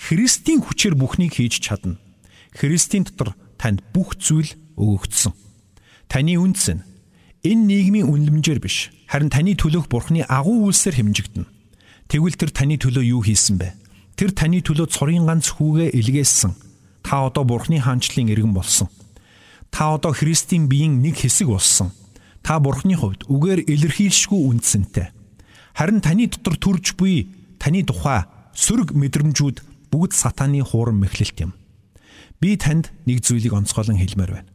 Христийн 0.00 0.64
хүчээр 0.64 0.96
бүхнийг 0.96 1.36
хийж 1.36 1.60
чадна. 1.60 2.00
Христийн 2.56 3.04
дотор 3.04 3.36
танд 3.60 3.84
бүх 3.92 4.16
зүйл 4.16 4.56
өгөгдсөн. 4.80 5.36
Таны 6.08 6.40
үндэс 6.40 6.68
нь 6.72 6.84
энэ 7.44 7.62
нийгмийн 7.68 8.08
үнэлэмжээр 8.08 8.60
биш, 8.64 8.88
харин 9.06 9.28
таны 9.28 9.52
төлөөх 9.52 9.92
Бурхны 9.92 10.24
агуу 10.24 10.66
үйлсээр 10.72 10.96
хэмжигдэнэ. 10.98 11.48
Тэгвэл 12.08 12.40
тэр 12.40 12.50
таны 12.50 12.80
төлөө 12.80 13.04
юу 13.04 13.20
хийсэн 13.20 13.60
бэ? 13.60 13.83
Тэр 14.14 14.30
таны 14.30 14.62
төлөө 14.62 14.86
цорын 14.94 15.26
ганц 15.26 15.50
хүүгээ 15.58 15.90
илгээсэн. 15.98 16.54
Та 17.02 17.26
одоо 17.26 17.44
Бурхны 17.44 17.82
хаанчлалын 17.82 18.30
иргэн 18.30 18.54
болсон. 18.54 18.88
Та 19.74 19.94
одоо 19.94 20.14
Христийн 20.14 20.70
биеийн 20.70 21.02
нэг 21.02 21.18
хэсэг 21.18 21.50
болсон. 21.50 21.90
Та 22.42 22.62
Бурхны 22.62 22.94
хувьд 22.94 23.26
үгээр 23.26 23.66
илэрхийлшгүй 23.66 24.40
үндсэнтэй. 24.54 25.10
Харин 25.74 25.98
таны 25.98 26.30
дотор 26.30 26.54
төрж 26.54 26.94
буй 26.94 27.26
таны 27.58 27.82
тухай 27.82 28.22
сөрөг 28.54 28.94
мэдрэмжүүд 28.94 29.90
бүгд 29.90 30.12
сатааны 30.14 30.62
хуурам 30.62 31.02
мэхлэлт 31.02 31.38
юм. 31.42 31.52
Би 32.38 32.54
танд 32.54 32.94
нэг 33.06 33.26
зүйлийг 33.26 33.52
онцгойлон 33.52 33.98
хэлмээр 33.98 34.30
байна. 34.30 34.50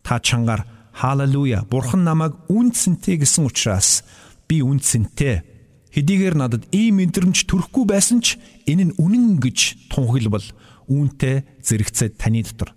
Та 0.00 0.20
чангаар 0.20 0.64
халелуя 0.92 1.64
бурхан 1.68 2.04
намайг 2.04 2.32
үндсэнтэй 2.48 3.20
гэсэн 3.20 3.44
учраас 3.44 4.04
би 4.48 4.62
үндсэнтэй 4.64 5.53
Хэдийгээр 5.94 6.34
надад 6.34 6.66
ийм 6.74 6.98
мэдрэмж 6.98 7.46
төрөхгүй 7.46 7.86
байсан 7.86 8.18
ч 8.18 8.34
энэ 8.66 8.90
нь 8.90 8.96
үнэн 8.98 9.38
гэж 9.38 9.90
тунхаглбал 9.94 10.42
үүнтэй 10.90 11.46
зэрэгцээд 11.62 12.18
таны 12.18 12.42
дотор 12.42 12.74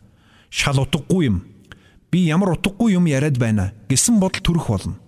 шал 0.53 0.77
утгагүй 0.85 1.25
юм. 1.25 1.41
Би 2.13 2.29
ямар 2.29 2.53
утгагүй 2.53 2.93
юм 2.93 3.09
яриад 3.09 3.41
байна 3.41 3.73
гэсэн 3.89 4.21
бодол 4.21 4.45
төрөх 4.45 4.69
болно. 4.69 5.01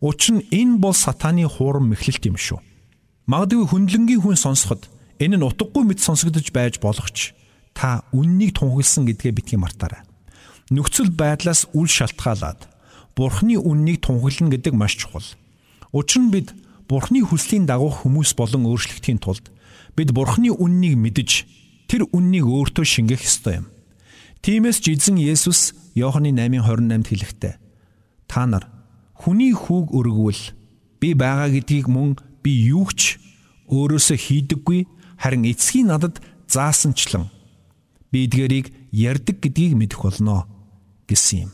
Учир 0.00 0.40
нь 0.40 0.48
энэ 0.48 0.80
бол 0.80 0.96
сатааны 0.96 1.44
хуурам 1.44 1.92
мэхлэлт 1.92 2.24
юм 2.24 2.40
шүү. 2.40 2.64
Магадгүй 3.28 3.68
хүндлэнгийн 3.68 4.24
хүн 4.24 4.40
сонсоход 4.40 4.88
энэ 5.20 5.36
нь 5.36 5.44
утгагүй 5.44 5.84
мэт 5.84 6.00
сонсогдож 6.00 6.48
байж 6.56 6.80
болох 6.80 7.12
ч 7.12 7.36
та 7.76 8.08
үннийг 8.16 8.56
тунхагласан 8.56 9.04
гэдгээ 9.04 9.36
битгий 9.36 9.60
мартаарай. 9.60 10.00
Нөхцөл 10.72 11.12
байдлаас 11.12 11.68
үл 11.76 11.86
шалтгаалаад 11.86 12.66
Бурхны 13.14 13.60
үннийг 13.60 14.00
тунхаглана 14.00 14.56
гэдэг 14.56 14.72
маш 14.72 14.96
чухал. 14.96 15.28
Учир 15.92 16.24
нь 16.24 16.32
бид 16.32 16.56
Бурхны 16.90 17.22
хүслийн 17.22 17.70
дагуу 17.70 17.94
хүмүүс 18.02 18.34
болон 18.34 18.66
өөрчлөгдөхийн 18.66 19.22
тулд 19.22 19.46
бид 19.94 20.10
Бурхны 20.10 20.50
үннийг 20.50 20.98
мэдж 20.98 21.46
тэр 21.86 22.10
үннийг 22.10 22.50
өөртөө 22.50 22.82
шингэх 22.82 23.22
ёстой 23.22 23.62
юм. 23.62 23.66
Тиймээс 24.42 24.82
ч 24.82 24.98
эзэн 24.98 25.22
Есүс 25.22 25.78
Иоханы 25.94 26.34
8:28-д 26.34 27.06
хэлэхдээ 27.06 27.54
та 28.26 28.42
нар 28.50 28.66
хүний 29.14 29.54
хүүг 29.54 29.94
өргөвөл 29.94 30.42
би 30.98 31.14
байгаа 31.14 31.54
гэдгийг 31.54 31.86
мөн 31.86 32.18
би 32.42 32.58
юу 32.74 32.90
ч 32.90 33.22
өөрөөсөө 33.70 34.18
хийдэггүй 34.18 34.80
Харин 35.20 35.44
эцгийн 35.44 35.92
надад 35.92 36.18
заасанчлан 36.48 37.28
би 38.10 38.24
эдгэрийг 38.24 38.72
ярддаг 38.90 39.36
гэдгийг 39.44 39.76
мэдэх 39.76 40.00
болно 40.00 40.48
гэсэн 41.04 41.44
юм. 41.44 41.50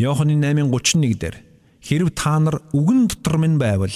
Иохны 0.00 0.34
8:31 0.40 1.20
дээр 1.20 1.36
хэрв 1.84 2.08
та 2.16 2.40
нар 2.40 2.64
үгэн 2.72 3.12
дотор 3.12 3.36
минь 3.36 3.60
байвал 3.60 3.92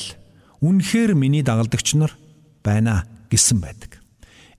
үнэхээр 0.60 1.16
миний 1.16 1.42
дагалдагч 1.42 1.96
нар 1.96 2.12
байна 2.64 3.04
гэсэн 3.32 3.60
байдаг. 3.60 4.00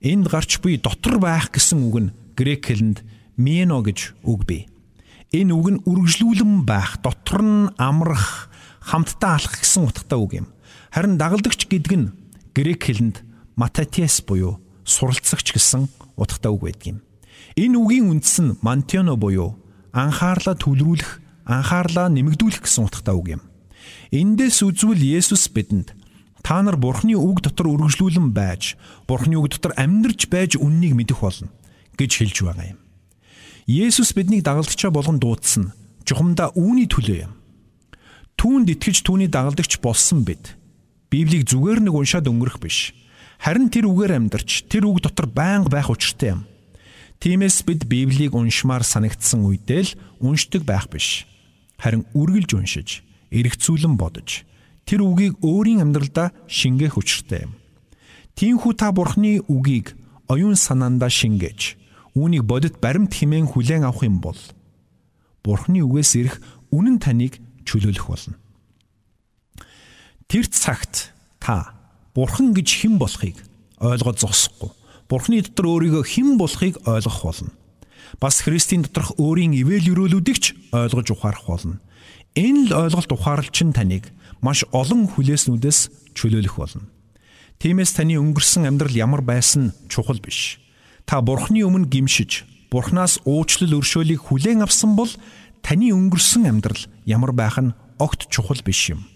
Энд 0.02 0.26
гарч 0.26 0.58
буй 0.58 0.78
дотор 0.78 1.18
байх 1.22 1.50
гэсэн 1.54 1.78
үг 1.86 1.96
нь 1.98 2.12
грек 2.34 2.66
хэлэнд 2.66 3.06
миено 3.38 3.82
гэж 3.82 4.18
үг 4.26 4.42
бий. 4.46 4.66
Энэ 5.30 5.54
үг 5.54 5.68
нь 5.70 5.82
үргэлжлүүлэн 5.86 6.66
байх, 6.66 6.98
дотор 7.00 7.42
нь 7.42 7.70
амрах, 7.78 8.50
хамтдаа 8.82 9.38
алхах 9.38 9.62
гэсэн 9.62 9.86
утгатай 9.86 10.18
үг 10.18 10.32
юм. 10.42 10.46
Харин 10.90 11.16
дагалдагч 11.16 11.70
гэдэг 11.70 11.94
нь 11.96 12.12
грек 12.52 12.82
хэлэнд 12.82 13.22
мататиас 13.56 14.20
буюу 14.26 14.58
суралцагч 14.84 15.54
гэсэн 15.54 15.88
утгатай 16.18 16.50
үг 16.50 16.62
байдаг 16.66 16.86
юм. 16.86 16.98
Энэ 17.56 17.78
үгийн 17.78 18.10
үндэс 18.10 18.36
нь 18.42 18.58
мантионо 18.60 19.16
буюу 19.16 19.56
анхаарлаа 19.94 20.56
төвлөрүүлэх 20.58 21.46
анхаарлаа 21.46 22.08
нэмэгдүүлэх 22.10 22.64
гэсэн 22.64 22.84
утгатай 22.90 23.14
үг 23.14 23.28
юм. 23.38 23.42
Эндээс 24.12 24.60
үзвэл 24.60 25.00
Есүс 25.00 25.48
бидэнд 25.48 25.96
та 26.44 26.60
нар 26.60 26.76
Бурхны 26.76 27.16
үг 27.16 27.40
дотор 27.40 27.72
үргэлжлүүлэн 27.72 28.36
байж, 28.36 28.76
Бурхны 29.08 29.40
үг 29.40 29.48
дотор 29.48 29.72
амьдрж 29.72 30.28
байж 30.28 30.60
үннийг 30.60 30.92
мэдэх 30.92 31.24
болно 31.24 31.48
гэж 31.96 32.20
хэлж 32.20 32.36
байгаа 32.44 32.76
юм. 32.76 32.78
Есүс 33.64 34.12
биднийг 34.12 34.44
дагалдчаа 34.44 34.92
болгон 34.92 35.16
дуудсан 35.16 35.72
чухамдаа 36.04 36.52
үүний 36.52 36.84
төлөө 36.92 37.18
юм. 37.24 37.32
Түүнд 38.36 38.68
итгэж 38.76 39.00
түүний 39.00 39.32
дагалдагч 39.32 39.80
болсон 39.80 40.28
бид 40.28 40.60
Библийг 41.08 41.48
зүгээр 41.48 41.80
нэг 41.80 41.96
уншаад 41.96 42.28
өнгөрөх 42.28 42.60
биш. 42.60 42.92
Харин 43.40 43.72
тэр 43.72 43.88
үгээр 43.88 44.16
амьдарч 44.16 44.68
тэр 44.68 44.92
үг 44.92 45.00
дотор 45.00 45.24
байнга 45.24 45.72
байх 45.72 45.88
учиртай 45.88 46.36
юм. 46.36 46.44
Тиймээс 47.16 47.64
бид 47.64 47.88
Библийг 47.88 48.36
уншмаар 48.36 48.84
санагдсан 48.84 49.44
үедээ 49.46 49.82
л 49.88 49.96
уншдаг 50.20 50.68
байх 50.68 50.92
биш 50.92 51.24
харин 51.82 52.06
үргэлж 52.14 52.50
уншиж, 52.54 53.02
эргцүүлэн 53.32 53.96
бодож 53.96 54.44
тэр 54.84 55.02
үгийг 55.02 55.40
өөрийн 55.40 55.80
амьдралдаа 55.80 56.36
шингээх 56.46 57.00
учиртай 57.00 57.48
юм. 57.48 57.56
Тиймээс 58.36 58.76
та 58.76 58.92
Бурхны 58.92 59.40
үгийг 59.48 59.96
оюун 60.28 60.56
санаандаа 60.56 61.08
шингээж, 61.08 61.76
үүнийг 62.14 62.44
бодит 62.44 62.76
баримт 62.78 63.16
хэмээн 63.16 63.48
хүлээн 63.48 63.88
авах 63.88 64.04
юм 64.04 64.20
бол 64.20 64.38
Бурхны 65.42 65.80
үгээс 65.80 66.12
ирэх 66.20 66.36
үнэн 66.70 67.00
таныг 67.00 67.40
чөлөөлөх 67.64 68.06
болно. 68.06 68.36
Тэр 70.28 70.46
цагт 70.48 71.12
та 71.40 71.76
Бурхан 72.14 72.52
гэж 72.52 72.68
хэн 72.84 73.00
болохыг 73.00 73.40
ойлгож 73.80 74.20
зогсохгүй. 74.20 74.70
Бурхны 75.08 75.40
дотор 75.40 75.66
өөрийгөө 75.72 76.04
хэн 76.04 76.36
болохыг 76.36 76.80
ойлгох 76.84 77.20
болно 77.24 77.52
бас 78.20 78.42
Христийн 78.42 78.82
доторх 78.82 79.14
өөрийн 79.16 79.54
ивэл 79.56 79.92
өрөөлүүдийг 79.94 80.38
ч 80.38 80.54
ойлгож 80.72 81.08
ухаарах 81.12 81.46
болно. 81.46 81.80
Энэ 82.34 82.72
л 82.72 82.88
ойлголт 82.88 83.12
ухаарлч 83.12 83.56
нь 83.60 83.76
таныг 83.76 84.08
маш 84.40 84.64
олон 84.72 85.04
хүлээснүүдээс 85.12 86.12
чөлөөлөх 86.16 86.56
болно. 86.56 86.88
Тиймээс 87.60 87.92
таны 87.94 88.16
өнгөрсөн 88.16 88.66
амьдрал 88.66 88.96
ямар 88.96 89.20
байсан 89.20 89.76
чухал 89.86 90.18
биш. 90.18 90.58
Та 91.04 91.20
Бурхны 91.20 91.62
өмнө 91.62 91.86
гимшиж, 91.92 92.48
Бурханаас 92.72 93.20
уучлал 93.28 93.76
өршөөлийг 93.78 94.18
хүлээн 94.24 94.64
авсан 94.64 94.96
бол 94.96 95.12
таны 95.60 95.92
өнгөрсөн 95.92 96.48
амьдрал 96.48 96.82
ямар 97.04 97.36
байх 97.36 97.60
нь 97.60 97.76
огт 98.00 98.26
чухал 98.32 98.58
биш 98.64 98.90
юм. 98.90 99.06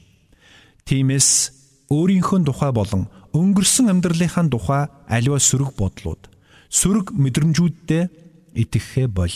Тиймээс 0.84 1.56
өөрийнхөө 1.90 2.46
тухай 2.46 2.70
болон 2.70 3.08
өнгөрсөн 3.34 3.90
амьдралынхаа 3.90 4.46
тухай 4.52 4.82
аливаа 5.10 5.40
сөрөг 5.42 5.74
бодлууд, 5.74 6.28
сөрөг 6.70 7.10
мэдрэмжүүдтэй 7.16 8.12
итгэхээ 8.54 9.08
бол. 9.10 9.34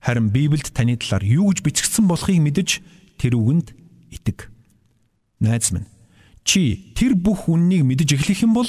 Харин 0.00 0.32
Библиэд 0.32 0.72
таны 0.72 0.96
талаар 0.96 1.24
юу 1.24 1.52
гэж 1.52 1.60
бичигдсэн 1.60 2.08
болохыг 2.08 2.40
мэдэж 2.40 2.80
тэр 3.20 3.36
үгэнд 3.36 3.76
итэг. 4.08 4.48
Найз 5.44 5.72
минь 5.76 5.88
чи 6.44 6.92
тэр 6.96 7.14
бүх 7.14 7.52
үннийг 7.52 7.84
мэдэж 7.84 8.16
эхлэх 8.16 8.48
юм 8.48 8.56
бол 8.56 8.68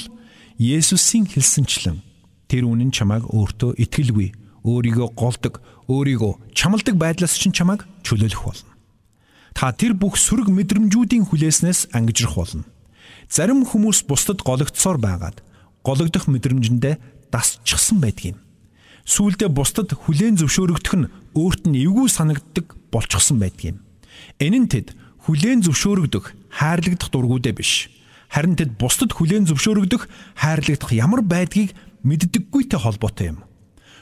Есүсийн 0.60 1.24
хэлсэнчлэн 1.24 2.04
тэр 2.52 2.68
үнэн 2.68 2.92
чамайг 2.92 3.24
өөртөө 3.32 3.80
итгэлгүй, 3.80 4.36
өөрийгөө 4.68 5.08
голдог, 5.16 5.64
өөрийгөө 5.88 6.52
чамладаг 6.52 7.00
байдлаас 7.00 7.32
чинь 7.40 7.56
чамайг 7.56 7.88
чөлөөлөх 8.04 8.44
болно. 8.44 8.70
Та 9.56 9.72
тэр 9.72 9.96
бүх 9.96 10.20
сөрөг 10.20 10.52
мэдрэмжүүдийн 10.52 11.24
хүлээснээс 11.32 11.96
ангижрах 11.96 12.36
болно. 12.36 12.68
Зарим 13.32 13.64
хүмүүс 13.64 14.04
бусдад 14.04 14.44
гологдсоор 14.44 15.00
байгаад 15.00 15.40
гологдох 15.80 16.28
мэдрэмжэндээ 16.28 17.32
дасчихсан 17.32 18.04
байдгийг 18.04 18.36
сүүлдээ 19.04 19.50
бусдад 19.50 19.92
хүлээн 19.92 20.38
зөвшөөрөгдөх 20.38 20.94
нь 20.94 21.10
өөрт 21.34 21.66
нь 21.66 21.80
эвгүй 21.82 22.06
санагддаг 22.06 22.76
болчихсон 22.92 23.42
байдгийн. 23.42 23.82
Энэ 24.38 24.58
нь 24.62 24.70
тэд 24.70 24.94
хүлээн 25.26 25.62
зөвшөөрөгдөх, 25.66 26.34
хайрлагдах 26.50 27.10
дургуудаа 27.10 27.54
биш. 27.54 27.90
Харин 28.30 28.56
тэд 28.56 28.78
бусдад 28.78 29.12
хүлээн 29.14 29.46
зөвшөөрөгдөх, 29.50 30.08
хайрлагдах 30.38 30.90
ямар 30.94 31.22
байдгийг 31.22 31.74
мэддэггүйтэй 32.02 32.80
холбоотой 32.80 33.26
юм. 33.34 33.38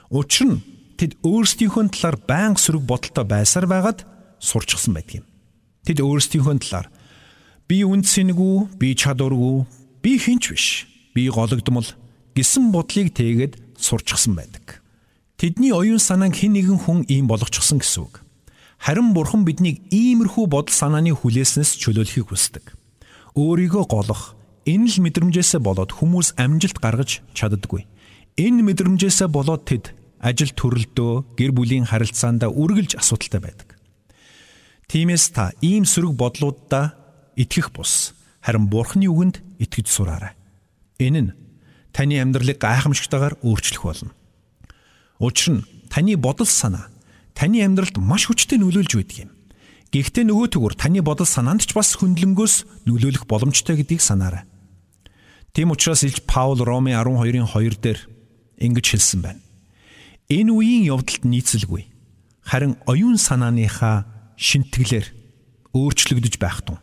Учир 0.08 0.58
нь 0.58 0.62
тэд 0.96 1.16
өөрсдийнхөө 1.24 1.92
талаар 1.92 2.16
байнга 2.24 2.60
сөрөг 2.60 2.84
бодолтой 2.84 3.24
байсаар 3.24 3.66
байгаад 3.68 4.04
сурчсан 4.40 4.96
байдгийн. 4.96 5.24
Тэд 5.84 6.00
өөрсдийнхөө 6.00 6.56
талаар 6.60 6.88
би 7.68 7.84
үндсэнгүү, 7.84 8.76
би 8.80 8.88
чадваргүй, 8.96 9.64
би 10.02 10.12
хинч 10.18 10.50
биш, 10.50 10.66
би 11.14 11.28
гологдмол 11.28 11.86
гэсэн 12.34 12.72
бодлыг 12.72 13.14
тэгээд 13.14 13.60
сурчсан 13.78 14.34
байдаг. 14.34 14.79
Тэдний 15.40 15.72
оюун 15.72 15.96
санааг 15.96 16.36
хэн 16.36 16.52
нэгэн 16.52 16.84
хүн 16.84 17.08
ийм 17.08 17.24
болгочихсон 17.24 17.80
гэсэн 17.80 18.04
үг. 18.04 18.20
Харин 18.76 19.16
бурхан 19.16 19.48
биднийг 19.48 19.80
иймэрхүү 19.88 20.44
бодол 20.52 20.68
санааны 20.68 21.16
хүлээснээс 21.16 21.80
чөлөөлөхийг 21.80 22.28
хүсдэг. 22.28 22.76
Өөрийгөө 23.40 23.84
голох 23.88 24.36
энэ 24.68 24.92
л 24.92 24.96
мэдрэмжээсээ 25.00 25.64
болоод 25.64 25.96
хүмүүс 25.96 26.36
амжилт 26.36 26.76
гаргаж 26.84 27.24
чаддаггүй. 27.32 27.88
Энэ 28.36 28.60
мэдрэмжээсээ 28.68 29.32
болоод 29.32 29.64
тэд 29.64 29.96
ажил 30.20 30.52
төрөлдөө 30.52 31.40
гэр 31.40 31.56
бүлийн 31.56 31.88
харилцаанд 31.88 32.44
үргэлж 32.44 33.00
асуудалтай 33.00 33.40
байдаг. 33.40 33.80
Тиймээс 34.92 35.32
та 35.32 35.56
ийм 35.64 35.88
сөрөг 35.88 36.20
бодлуудаа 36.20 36.92
итгэх 37.40 37.72
бус 37.72 38.12
харин 38.44 38.68
бурхны 38.68 39.08
үгэнд 39.08 39.40
итгэж 39.56 39.88
сураарай. 39.88 40.36
Энэ 41.00 41.20
нь 41.24 41.34
таны 41.96 42.20
амьдралыг 42.20 42.60
гайхамшигтайгаар 42.60 43.40
өөрчлөх 43.40 43.88
болно. 43.88 44.12
Учир 45.20 45.60
нь 45.60 45.66
таны 45.92 46.16
бодол 46.16 46.48
санаа 46.48 46.90
таны 47.40 47.64
амьдралд 47.64 47.96
маш 47.96 48.28
хүчтэй 48.28 48.60
нөлөөлж 48.60 48.92
байдаг 49.00 49.18
юм. 49.24 49.30
Гэхдээ 49.96 50.28
нөгөө 50.28 50.48
төгөр 50.52 50.74
таны 50.76 51.00
бодол 51.00 51.24
санаанд 51.24 51.64
ч 51.64 51.72
бас 51.72 51.96
хөндлөнгөөс 51.96 52.84
нөлөөлөх 52.84 53.24
боломжтой 53.24 53.80
гэдгийг 53.80 54.04
санаарай. 54.04 54.44
Тийм 55.56 55.72
учраас 55.72 56.04
Илж 56.04 56.20
Паул 56.28 56.60
Роми 56.60 56.92
12-ын 56.92 57.48
2 57.48 57.80
дээр 57.80 58.00
ингэж 58.60 58.86
хэлсэн 58.92 59.20
байна. 59.24 59.40
Энэ 60.28 60.52
үеийн 60.52 60.84
явдалд 60.92 61.24
нийцэлгүй. 61.24 61.88
Харин 62.44 62.76
оюун 62.86 63.16
санааныхаа 63.16 64.04
шинтгэлээр 64.36 65.10
өөрчлөгдөж 65.74 66.34
байх 66.36 66.60
тун. 66.60 66.78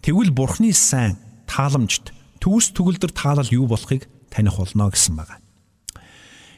Тэгвэл 0.00 0.30
Бурхны 0.30 0.72
сайн, 0.72 1.18
тааламжт, 1.50 2.14
төгс 2.38 2.70
төгөлдөр 2.70 3.12
таалал 3.12 3.50
юу 3.50 3.66
болохыг 3.66 4.08
таних 4.30 4.56
болно 4.56 4.88
гэсэн 4.88 5.18
байна. 5.18 5.41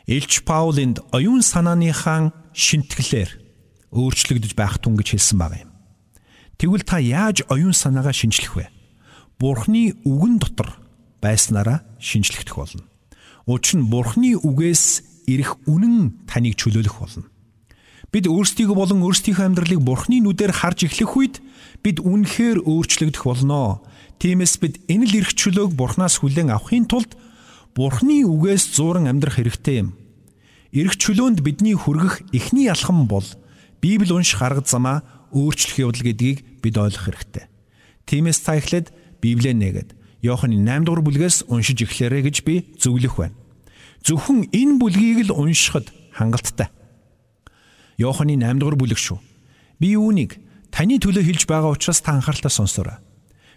Илч 0.07 0.45
Паулинд 0.45 1.01
оюун 1.17 1.41
санааныхаа 1.41 2.33
шинтгэлээр 2.53 3.41
өөрчлөгдөж 3.89 4.53
байх 4.53 4.77
тун 4.77 5.01
гэж 5.01 5.17
хэлсэн 5.17 5.39
байгаа 5.41 5.65
юм. 5.65 5.73
Тэгвэл 6.61 6.85
та 6.85 7.01
яаж 7.01 7.41
оюун 7.49 7.73
санаагаа 7.73 8.13
шинжлэх 8.13 8.53
вэ? 8.53 8.69
Бурхны 9.41 9.97
үгэн 10.05 10.37
дотор 10.45 10.77
байснараа 11.25 11.89
шинжлэхдэх 11.97 12.53
болно. 12.53 12.85
Учир 13.49 13.81
нь 13.81 13.89
Бурхны 13.89 14.37
үгээс 14.37 15.25
ирэх 15.25 15.57
үнэн 15.65 16.29
таныг 16.29 16.61
чөлөөлөх 16.61 17.01
болно. 17.01 17.25
Бид 18.13 18.29
өөрсдийгөө 18.29 18.77
болон 18.77 19.01
өөрсдийнхөө 19.09 19.47
амьдралыг 19.49 19.81
Бурхны 19.81 20.21
нүдээр 20.21 20.53
харж 20.53 20.85
эхлэх 20.85 21.17
үед 21.17 21.37
бид 21.81 22.05
үнэхээр 22.05 22.63
өөрчлөгдөх 22.69 23.25
болно. 23.25 23.81
Тиймээс 24.21 24.61
бид 24.61 24.85
энэ 24.87 25.09
л 25.09 25.17
эрх 25.25 25.33
чөлөөг 25.33 25.73
Бурханаас 25.75 26.21
хүлээн 26.21 26.53
авахын 26.53 26.87
тулд 26.87 27.17
Бурхны 27.75 28.23
үгээс 28.23 28.79
зууран 28.79 29.11
амьдрах 29.11 29.43
хэрэгтэй 29.43 29.83
юм. 29.83 29.99
Ирэх 30.71 30.95
чөлөөнд 30.95 31.43
бидний 31.43 31.75
хүргэх 31.75 32.23
эхний 32.31 32.71
алхам 32.71 33.11
бол 33.11 33.27
Библи 33.83 34.15
унших 34.15 34.43
арга 34.43 34.63
замаа 34.63 35.03
өөрчлөх 35.35 35.83
явдал 35.83 36.07
гэдгийг 36.07 36.63
бид 36.63 36.79
ойлгох 36.79 37.11
хэрэгтэй. 37.11 37.51
Тиймээс 38.07 38.41
та 38.47 38.55
эхлээд 38.63 38.95
Библийг 39.19 39.59
нээгээд 39.59 39.91
Иоханы 40.23 40.57
8 40.57 40.87
дугаар 40.87 41.03
бүлгээс 41.05 41.51
уншиж 41.53 41.85
эхлээрэй 41.85 42.23
гэж 42.25 42.37
би 42.49 42.65
зөвлөх 42.81 43.19
байна. 43.21 43.37
Зөвхөн 44.07 44.49
энэ 44.55 44.79
бүлгийг 44.81 45.29
л 45.29 45.37
уншихад 45.37 45.93
хангалттай. 46.17 46.73
Иоханы 48.01 48.39
8 48.41 48.57
дугаар 48.57 48.79
бүлэг 48.81 48.97
шүү. 48.97 49.21
Би 49.83 49.99
үүнийг 49.99 50.41
таны 50.73 50.97
төлөө 50.97 51.29
хэлж 51.29 51.45
байгаа 51.45 51.77
учраас 51.77 52.01
та 52.01 52.17
анхааралтай 52.17 52.49
сонсоорой. 52.49 53.04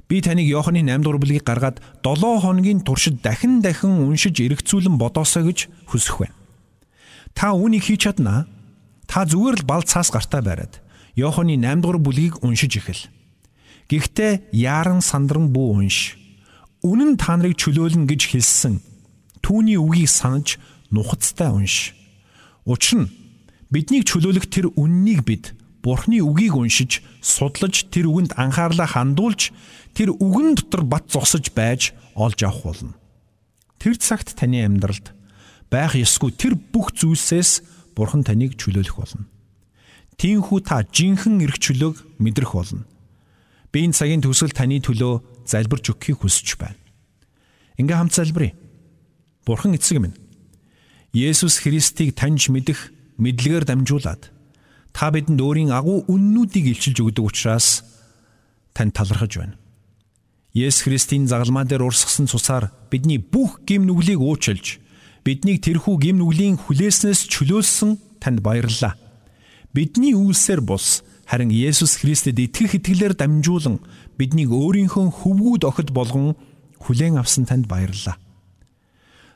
Би 0.07 0.21
таныг 0.23 0.47
Иоханы 0.47 0.79
8 0.79 1.03
дугаар 1.03 1.19
бүлгийг 1.19 1.43
гаргаад 1.43 1.83
7 1.99 2.39
хоногийн 2.39 2.79
туршид 2.79 3.19
дахин 3.21 3.59
дахин 3.59 4.07
уншиж 4.07 4.39
эргцүүлэн 4.39 4.95
бодоосоо 4.95 5.43
гэж 5.43 5.67
хүсэх 5.91 6.23
байна. 6.23 6.35
Та 7.35 7.51
үүнийг 7.51 7.83
хийж 7.83 8.07
чаднаа. 8.07 8.47
Та 9.03 9.27
зүгээр 9.27 9.61
л 9.61 9.67
бал 9.67 9.83
цаас 9.83 10.07
гартаа 10.07 10.39
бариад 10.39 10.79
Иоханы 11.19 11.59
8 11.59 11.83
дугаар 11.83 11.99
бүлгийг 11.99 12.39
уншиж 12.39 12.79
эхэл. 12.79 13.11
Гэхдээ 13.91 14.53
яаран 14.55 15.03
сандран 15.03 15.51
бүү 15.51 15.67
унш. 15.83 16.15
Үнэн 16.85 17.19
та 17.19 17.35
нарыг 17.35 17.59
чөлөөлнө 17.59 18.07
гэж 18.07 18.31
хэлсэн. 18.31 18.79
Түүний 19.43 19.75
үгийг 19.75 20.07
санаж 20.07 20.55
нухацтай 20.87 21.51
унш. 21.51 21.97
Учир 22.63 23.07
нь 23.07 23.11
биднийг 23.71 24.05
чөлөөлөх 24.05 24.47
тэр 24.47 24.71
үннийг 24.77 25.25
бид 25.25 25.56
Бурхны 25.83 26.19
үгийг 26.21 26.57
уншиж, 26.57 27.01
судлаж 27.21 27.87
тэр 27.93 28.09
үгэнд 28.09 28.35
анхаарлаа 28.35 28.89
хандуулж 28.89 29.53
тэр 29.93 30.13
үгэн 30.17 30.57
дотор 30.57 30.83
бат 30.83 31.09
зогсож 31.09 31.53
байж 31.53 31.93
олж 32.17 32.43
авах 32.43 32.63
болно. 32.63 32.93
Тэр 33.77 33.95
цагт 33.97 34.33
таны 34.35 34.65
амьдралд 34.65 35.13
байх 35.69 35.93
ёсгүй 35.95 36.33
тэр 36.33 36.57
бүх 36.57 36.93
зүйлсээс 36.97 37.63
Бурхан 37.97 38.21
таныг 38.21 38.57
чөлөөлөх 38.61 38.97
болно. 38.97 39.25
Тиймээс 40.17 40.65
та 40.65 40.85
жинхэнэ 40.85 41.45
эрх 41.45 41.57
чөлөөг 41.61 42.21
мэдрэх 42.21 42.53
болно. 42.53 42.85
Би 43.73 43.85
энэ 43.85 43.97
цагийн 43.97 44.21
төгсгөл 44.21 44.53
таны 44.53 44.81
төлөө 44.81 45.45
залбирч 45.45 45.93
өгөхийг 45.93 46.21
хүсэж 46.21 46.57
байна. 46.57 46.77
Ингээ 47.77 47.97
хамт 47.97 48.13
залбирая. 48.17 48.53
Бурхан 49.45 49.77
эцэг 49.77 50.01
минь. 50.01 50.17
Есүс 51.13 51.61
Христийг 51.61 52.13
таньж 52.17 52.49
мэдэх 52.49 52.93
мэдлэгээр 53.17 53.65
дамжуулаад 53.65 54.29
та 54.97 55.13
бидэнд 55.13 55.37
өөрийн 55.37 55.69
агуу 55.69 56.09
үннүүдийг 56.09 56.73
илчилж 56.73 56.97
өгдөг 57.05 57.29
учраас 57.29 57.85
тань 58.73 58.89
талархаж 58.89 59.37
байна. 59.37 59.53
Есүс 60.57 60.89
Христийн 60.89 61.29
загалмаа 61.29 61.69
дээр 61.69 61.85
урсгасан 61.85 62.25
цусаар 62.25 62.73
бидний 62.89 63.21
бүх 63.21 63.61
гим 63.69 63.85
нүглийг 63.85 64.17
уучилж 64.17 64.81
биднийг 65.21 65.61
тэрхүү 65.61 66.01
гим 66.01 66.17
нүглийн 66.17 66.57
хүлээснээс 66.57 67.29
чөлөөлсөн 67.29 68.01
танд 68.17 68.41
баярлалаа. 68.41 68.97
Бидний 69.69 70.17
үйлсээр 70.17 70.65
бус 70.65 71.05
харин 71.29 71.53
Есүс 71.53 72.01
Христэд 72.01 72.41
итгэх 72.41 72.81
итгэлээр 72.81 73.13
дамжуулан 73.13 73.77
биднийг 74.17 74.49
өөрийнхөө 74.49 75.13
хөвгүүд 75.13 75.61
охид 75.69 75.93
болгон 75.93 76.33
хүлээн 76.81 77.21
авсан 77.21 77.45
танд 77.45 77.69
баярлалаа. 77.69 78.17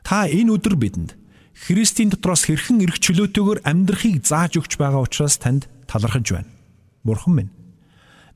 Та 0.02 0.26
энэ 0.26 0.58
өдөр 0.58 0.74
бидэнд 0.74 1.21
Христийн 1.52 2.08
дотроос 2.08 2.48
хэрхэн 2.48 2.80
эрх 2.82 2.98
чөлөөтэйгээр 2.98 3.64
амьдрахыг 3.68 4.24
зааж 4.24 4.56
өгч 4.56 4.80
байгаа 4.80 5.04
учраас 5.04 5.36
танд 5.36 5.68
талархаж 5.86 6.26
байна. 6.32 6.50
Бурхан 7.04 7.34
минь. 7.36 7.52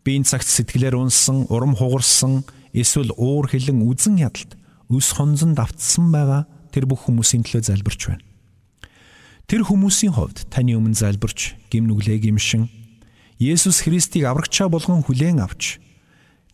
Би 0.05 0.21
энэ 0.21 0.29
цагт 0.29 0.47
сэтгэлээр 0.47 0.95
унсан, 0.95 1.49
урам 1.49 1.75
хугарсан, 1.75 2.45
эсвэл 2.77 3.11
уур 3.17 3.49
хилэн 3.49 3.83
үзен 3.83 4.21
ядалт 4.21 4.55
өс 4.93 5.17
хонзон 5.17 5.57
давтсан 5.57 6.13
байгаа 6.13 6.47
тэр 6.71 6.87
бүх 6.87 7.09
хүмүүсийн 7.09 7.43
төлөө 7.43 7.65
залбирч 7.67 8.13
байна. 8.13 8.25
Тэр 9.47 9.63
хүмүүсийн 9.65 10.13
хувьд 10.15 10.47
таны 10.51 10.77
өмнө 10.77 10.99
залбирч 10.99 11.57
гим 11.71 11.87
нүглээ 11.87 12.19
гимшин 12.19 12.69
Есүс 13.39 13.85
Христийг 13.87 14.27
аврагчаа 14.27 14.67
болгон 14.67 15.07
хүлээн 15.07 15.39
авч 15.39 15.79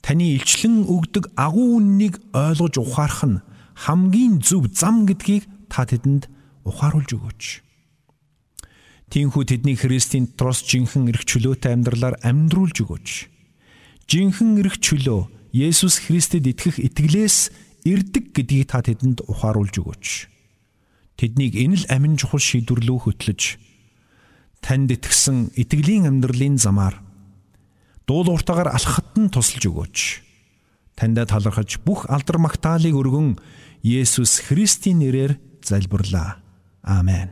таны 0.04 0.36
илчлэн 0.36 0.84
өгдөг 0.84 1.32
агуу 1.38 1.80
үннийг 1.80 2.20
ойлгож 2.36 2.74
ухаарах 2.76 3.22
нь 3.24 3.42
хамгийн 3.76 4.44
зөв 4.44 4.68
зам 4.76 5.08
гэдгийг 5.08 5.48
та 5.72 5.88
тэдэнд 5.88 6.28
ухааруулж 6.64 7.10
өгөөч. 7.16 7.42
Тинхүү 9.12 9.42
тэдний 9.44 9.76
Христийн 9.76 10.30
дотроос 10.32 10.64
жинхэнэ 10.64 11.12
эрх 11.12 11.28
чөлөөтэй 11.28 11.72
амьдралаар 11.76 12.16
амьдруулж 12.24 12.76
өгөөч. 12.80 13.08
Жинхэнэ 14.08 14.60
эрх 14.64 14.80
чөлөө 14.80 15.28
Есүс 15.52 16.08
Христэд 16.08 16.48
итгэх 16.48 16.80
итгэлээс 16.80 17.52
ирдэг 17.84 18.32
гэдгийг 18.32 18.72
та 18.72 18.80
тэдэнд 18.80 19.28
ухааруулж 19.28 19.74
өгөөч. 19.84 20.06
Тэднийг 21.20 21.52
энэ 21.60 21.76
л 21.76 21.84
амин 21.92 22.16
чухал 22.16 22.40
шийдвэрлүү 22.40 22.98
хөтлөж 23.04 23.60
танд 24.62 24.94
итгэсэн 24.94 25.50
итгэлийн 25.58 26.06
амьдралын 26.06 26.56
замаар 26.56 27.02
дуулууртаагаар 28.06 28.70
алхахад 28.70 29.18
нь 29.18 29.28
тусалж 29.34 29.66
өгөөч. 29.66 29.98
Таньда 30.94 31.26
талархаж 31.26 31.82
бүх 31.82 32.06
алдар 32.06 32.38
магтаалыг 32.38 32.94
өргөн 32.94 33.42
Есүс 33.82 34.46
Христийн 34.46 35.02
нэрээр 35.02 35.34
залбирлаа. 35.66 36.38
Амен. 36.82 37.30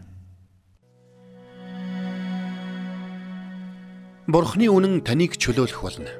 Бурхны 4.30 4.70
үнэн 4.70 5.02
таныг 5.02 5.34
чөлөөлөх 5.42 5.82
болно. 5.82 6.14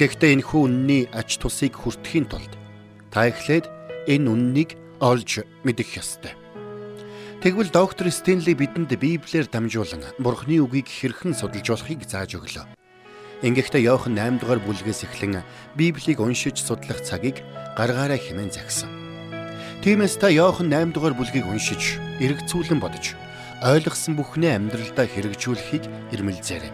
Гэхдээ 0.00 0.40
энэ 0.40 0.46
хүү 0.48 0.60
үнний 0.64 1.04
ач 1.12 1.36
тусыг 1.36 1.76
хүртэхийн 1.76 2.24
тулд 2.24 2.56
та 3.12 3.28
эхлээд 3.28 3.68
энэ 4.08 4.32
үннийг 4.32 4.80
олж 4.96 5.44
мэдэх 5.60 6.00
ёстой. 6.00 6.32
Тэгвэл 7.44 7.68
доктор 7.68 8.08
Стенли 8.08 8.56
бидэнд 8.56 8.96
Библиэр 8.96 9.44
дамжуулан 9.52 10.00
Бурхны 10.16 10.56
үгийг 10.64 10.88
хэрхэн 10.88 11.36
судалж 11.36 11.68
болохыг 11.68 12.08
зааж 12.08 12.40
өглөө. 12.40 12.64
Ингэхдээ 13.44 13.84
Иохан 13.84 14.16
8 14.16 14.40
дугаар 14.40 14.60
бүлгээс 14.64 15.04
эхлэн 15.04 15.44
Библийг 15.76 16.20
уншиж 16.20 16.64
судлах 16.64 17.04
цагийг 17.04 17.44
гаргаараа 17.76 18.16
хэмээн 18.16 18.52
загсан. 18.52 18.99
Тиймээс 19.80 20.20
та 20.20 20.28
Иохан 20.28 20.68
8 20.68 20.92
дугаар 20.92 21.16
бүлгийг 21.16 21.48
уншиж, 21.48 21.96
эргцүүлэн 22.20 22.84
бодож, 22.84 23.16
ойлгосон 23.64 24.12
бүхнээ 24.12 24.60
амьдралдаа 24.60 25.08
хэрэгжүүлэхийг 25.08 25.88
эрмэлзээрэй. 26.12 26.68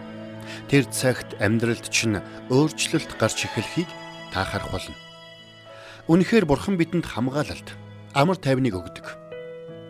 Тэр 0.67 0.83
цагт 0.91 1.39
амьдралд 1.39 1.87
чинь 1.87 2.19
өөрчлөлт 2.51 3.15
гарч 3.15 3.47
эхлэхийг 3.47 3.87
та 4.35 4.43
харах 4.43 4.75
болно. 4.75 4.91
Үнэхээр 6.11 6.43
бурхан 6.51 6.75
бидэнд 6.75 7.07
хамгаалалт, 7.07 7.79
амар 8.11 8.35
тайвныг 8.35 8.75
өгдөг. 8.75 9.07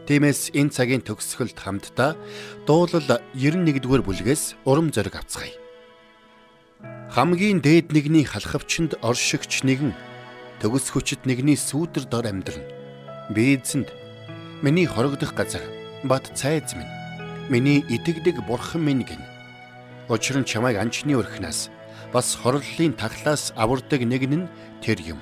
Тиймээс 0.06 0.54
энэ 0.54 0.70
цагийн 0.78 1.02
төгсгөлд 1.02 1.58
хамтдаа 1.58 2.14
дуулал 2.70 3.18
91-р 3.34 4.06
бүлгээс 4.06 4.62
урам 4.62 4.94
зориг 4.94 5.18
авцгаая. 5.18 5.58
Хамгийн 7.18 7.66
дээд 7.66 7.90
нэгний 7.98 8.30
халахвчанд 8.30 9.02
оршигч 9.02 9.66
нэгэн 9.66 9.98
төгс 10.62 10.94
хүчит 10.94 11.26
нэгний 11.26 11.58
сүүдэр 11.58 12.06
дор 12.06 12.30
амьдрна. 12.30 12.77
Би 13.30 13.56
эзэнд 13.56 13.90
миний 14.62 14.86
хорогдох 14.86 15.34
газар 15.34 15.62
бат 16.04 16.32
цайз 16.34 16.74
минь 16.76 16.94
миний 17.50 17.80
идэгдэг 17.96 18.46
бурхан 18.48 18.84
минь 18.84 19.04
гин 19.04 19.22
Учир 20.08 20.40
нь 20.40 20.48
чамайг 20.48 20.80
анчны 20.80 21.20
өрхнээс 21.20 21.68
бас 22.14 22.40
хорлолын 22.40 22.96
таглаас 22.96 23.52
авардаг 23.60 24.02
нэг 24.08 24.24
нь 24.24 24.48
тэр 24.80 25.04
юм. 25.04 25.20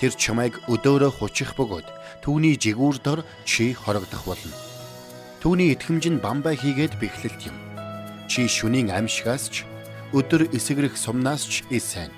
Тэр 0.00 0.16
чамайг 0.16 0.56
өдөөрөө 0.72 1.12
хучих 1.20 1.52
бөгөөд 1.60 1.84
түүний 2.24 2.56
жигүүр 2.56 2.96
дор 3.04 3.20
чи 3.44 3.76
хорогдох 3.76 4.24
болно. 4.24 4.56
Түүний 5.44 5.76
итгэмж 5.76 6.04
нь 6.08 6.22
бамбай 6.24 6.56
хийгээд 6.56 6.96
бэхлэлт 6.96 7.40
юм. 7.44 7.56
Чи 8.24 8.48
шүнийн 8.48 8.88
амьшгаас 8.88 9.52
ч 9.52 9.68
өдөр 10.16 10.48
эсэгрэх 10.56 10.96
сумнаас 10.96 11.44
ч 11.44 11.60
эсэн. 11.68 12.08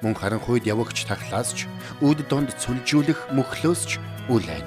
Мөн 0.00 0.14
харанхуйд 0.16 0.64
явагч 0.64 1.04
таглаас 1.04 1.52
ч 1.52 1.68
үд 2.00 2.24
донд 2.28 2.56
цүлжүүлэх 2.56 3.36
мөхлөөс 3.36 3.82
ч 3.84 3.90
үлэн. 4.32 4.64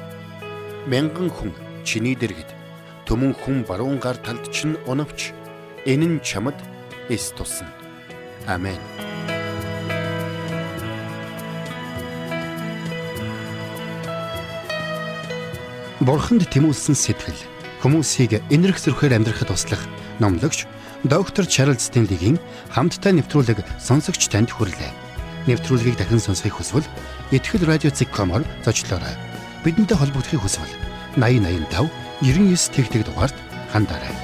Мянган 0.85 1.29
хүн 1.33 1.51
чиний 1.87 2.13
дэргэд 2.13 2.49
төмөн 3.09 3.33
хүн 3.33 3.65
баруун 3.65 3.97
гар 3.97 4.17
талд 4.21 4.45
чинь 4.53 4.77
уновч 4.85 5.33
Энэ 5.85 6.07
нь 6.07 6.19
чамд 6.23 6.55
эс 7.09 7.35
тусна. 7.35 7.67
Амен. 8.47 8.79
Бурханд 15.99 16.47
тэмүүлсэн 16.47 16.95
сэтгэл 16.95 17.35
хүмүүсийг 17.83 18.39
энэрх 18.47 18.79
зөрхөөр 18.79 19.19
амьдрахад 19.19 19.51
туслах 19.51 19.83
номлогч 20.23 20.63
доктор 21.03 21.43
Чарлз 21.43 21.91
Стенлигийн 21.91 22.39
хамттай 22.71 23.11
нэвтрүүлэг 23.11 23.59
сонсогч 23.83 24.31
танд 24.31 24.55
хүрлээ. 24.55 25.02
Нэвтрүүлгийг 25.47 25.99
дахин 25.99 26.23
сонсохыг 26.23 26.55
хүсвэл 26.55 26.87
ихтгэл 27.35 27.67
радиоцик.com-оор 27.67 28.47
зочлоорой. 28.63 29.15
Бидэнтэй 29.67 29.97
холбогдохыг 29.99 30.39
хүсвэл 30.39 30.71
8085 31.19 31.91
99 32.23 32.71
тэгтэг 32.71 33.03
дугаард 33.03 33.35
хандаарай. 33.75 34.22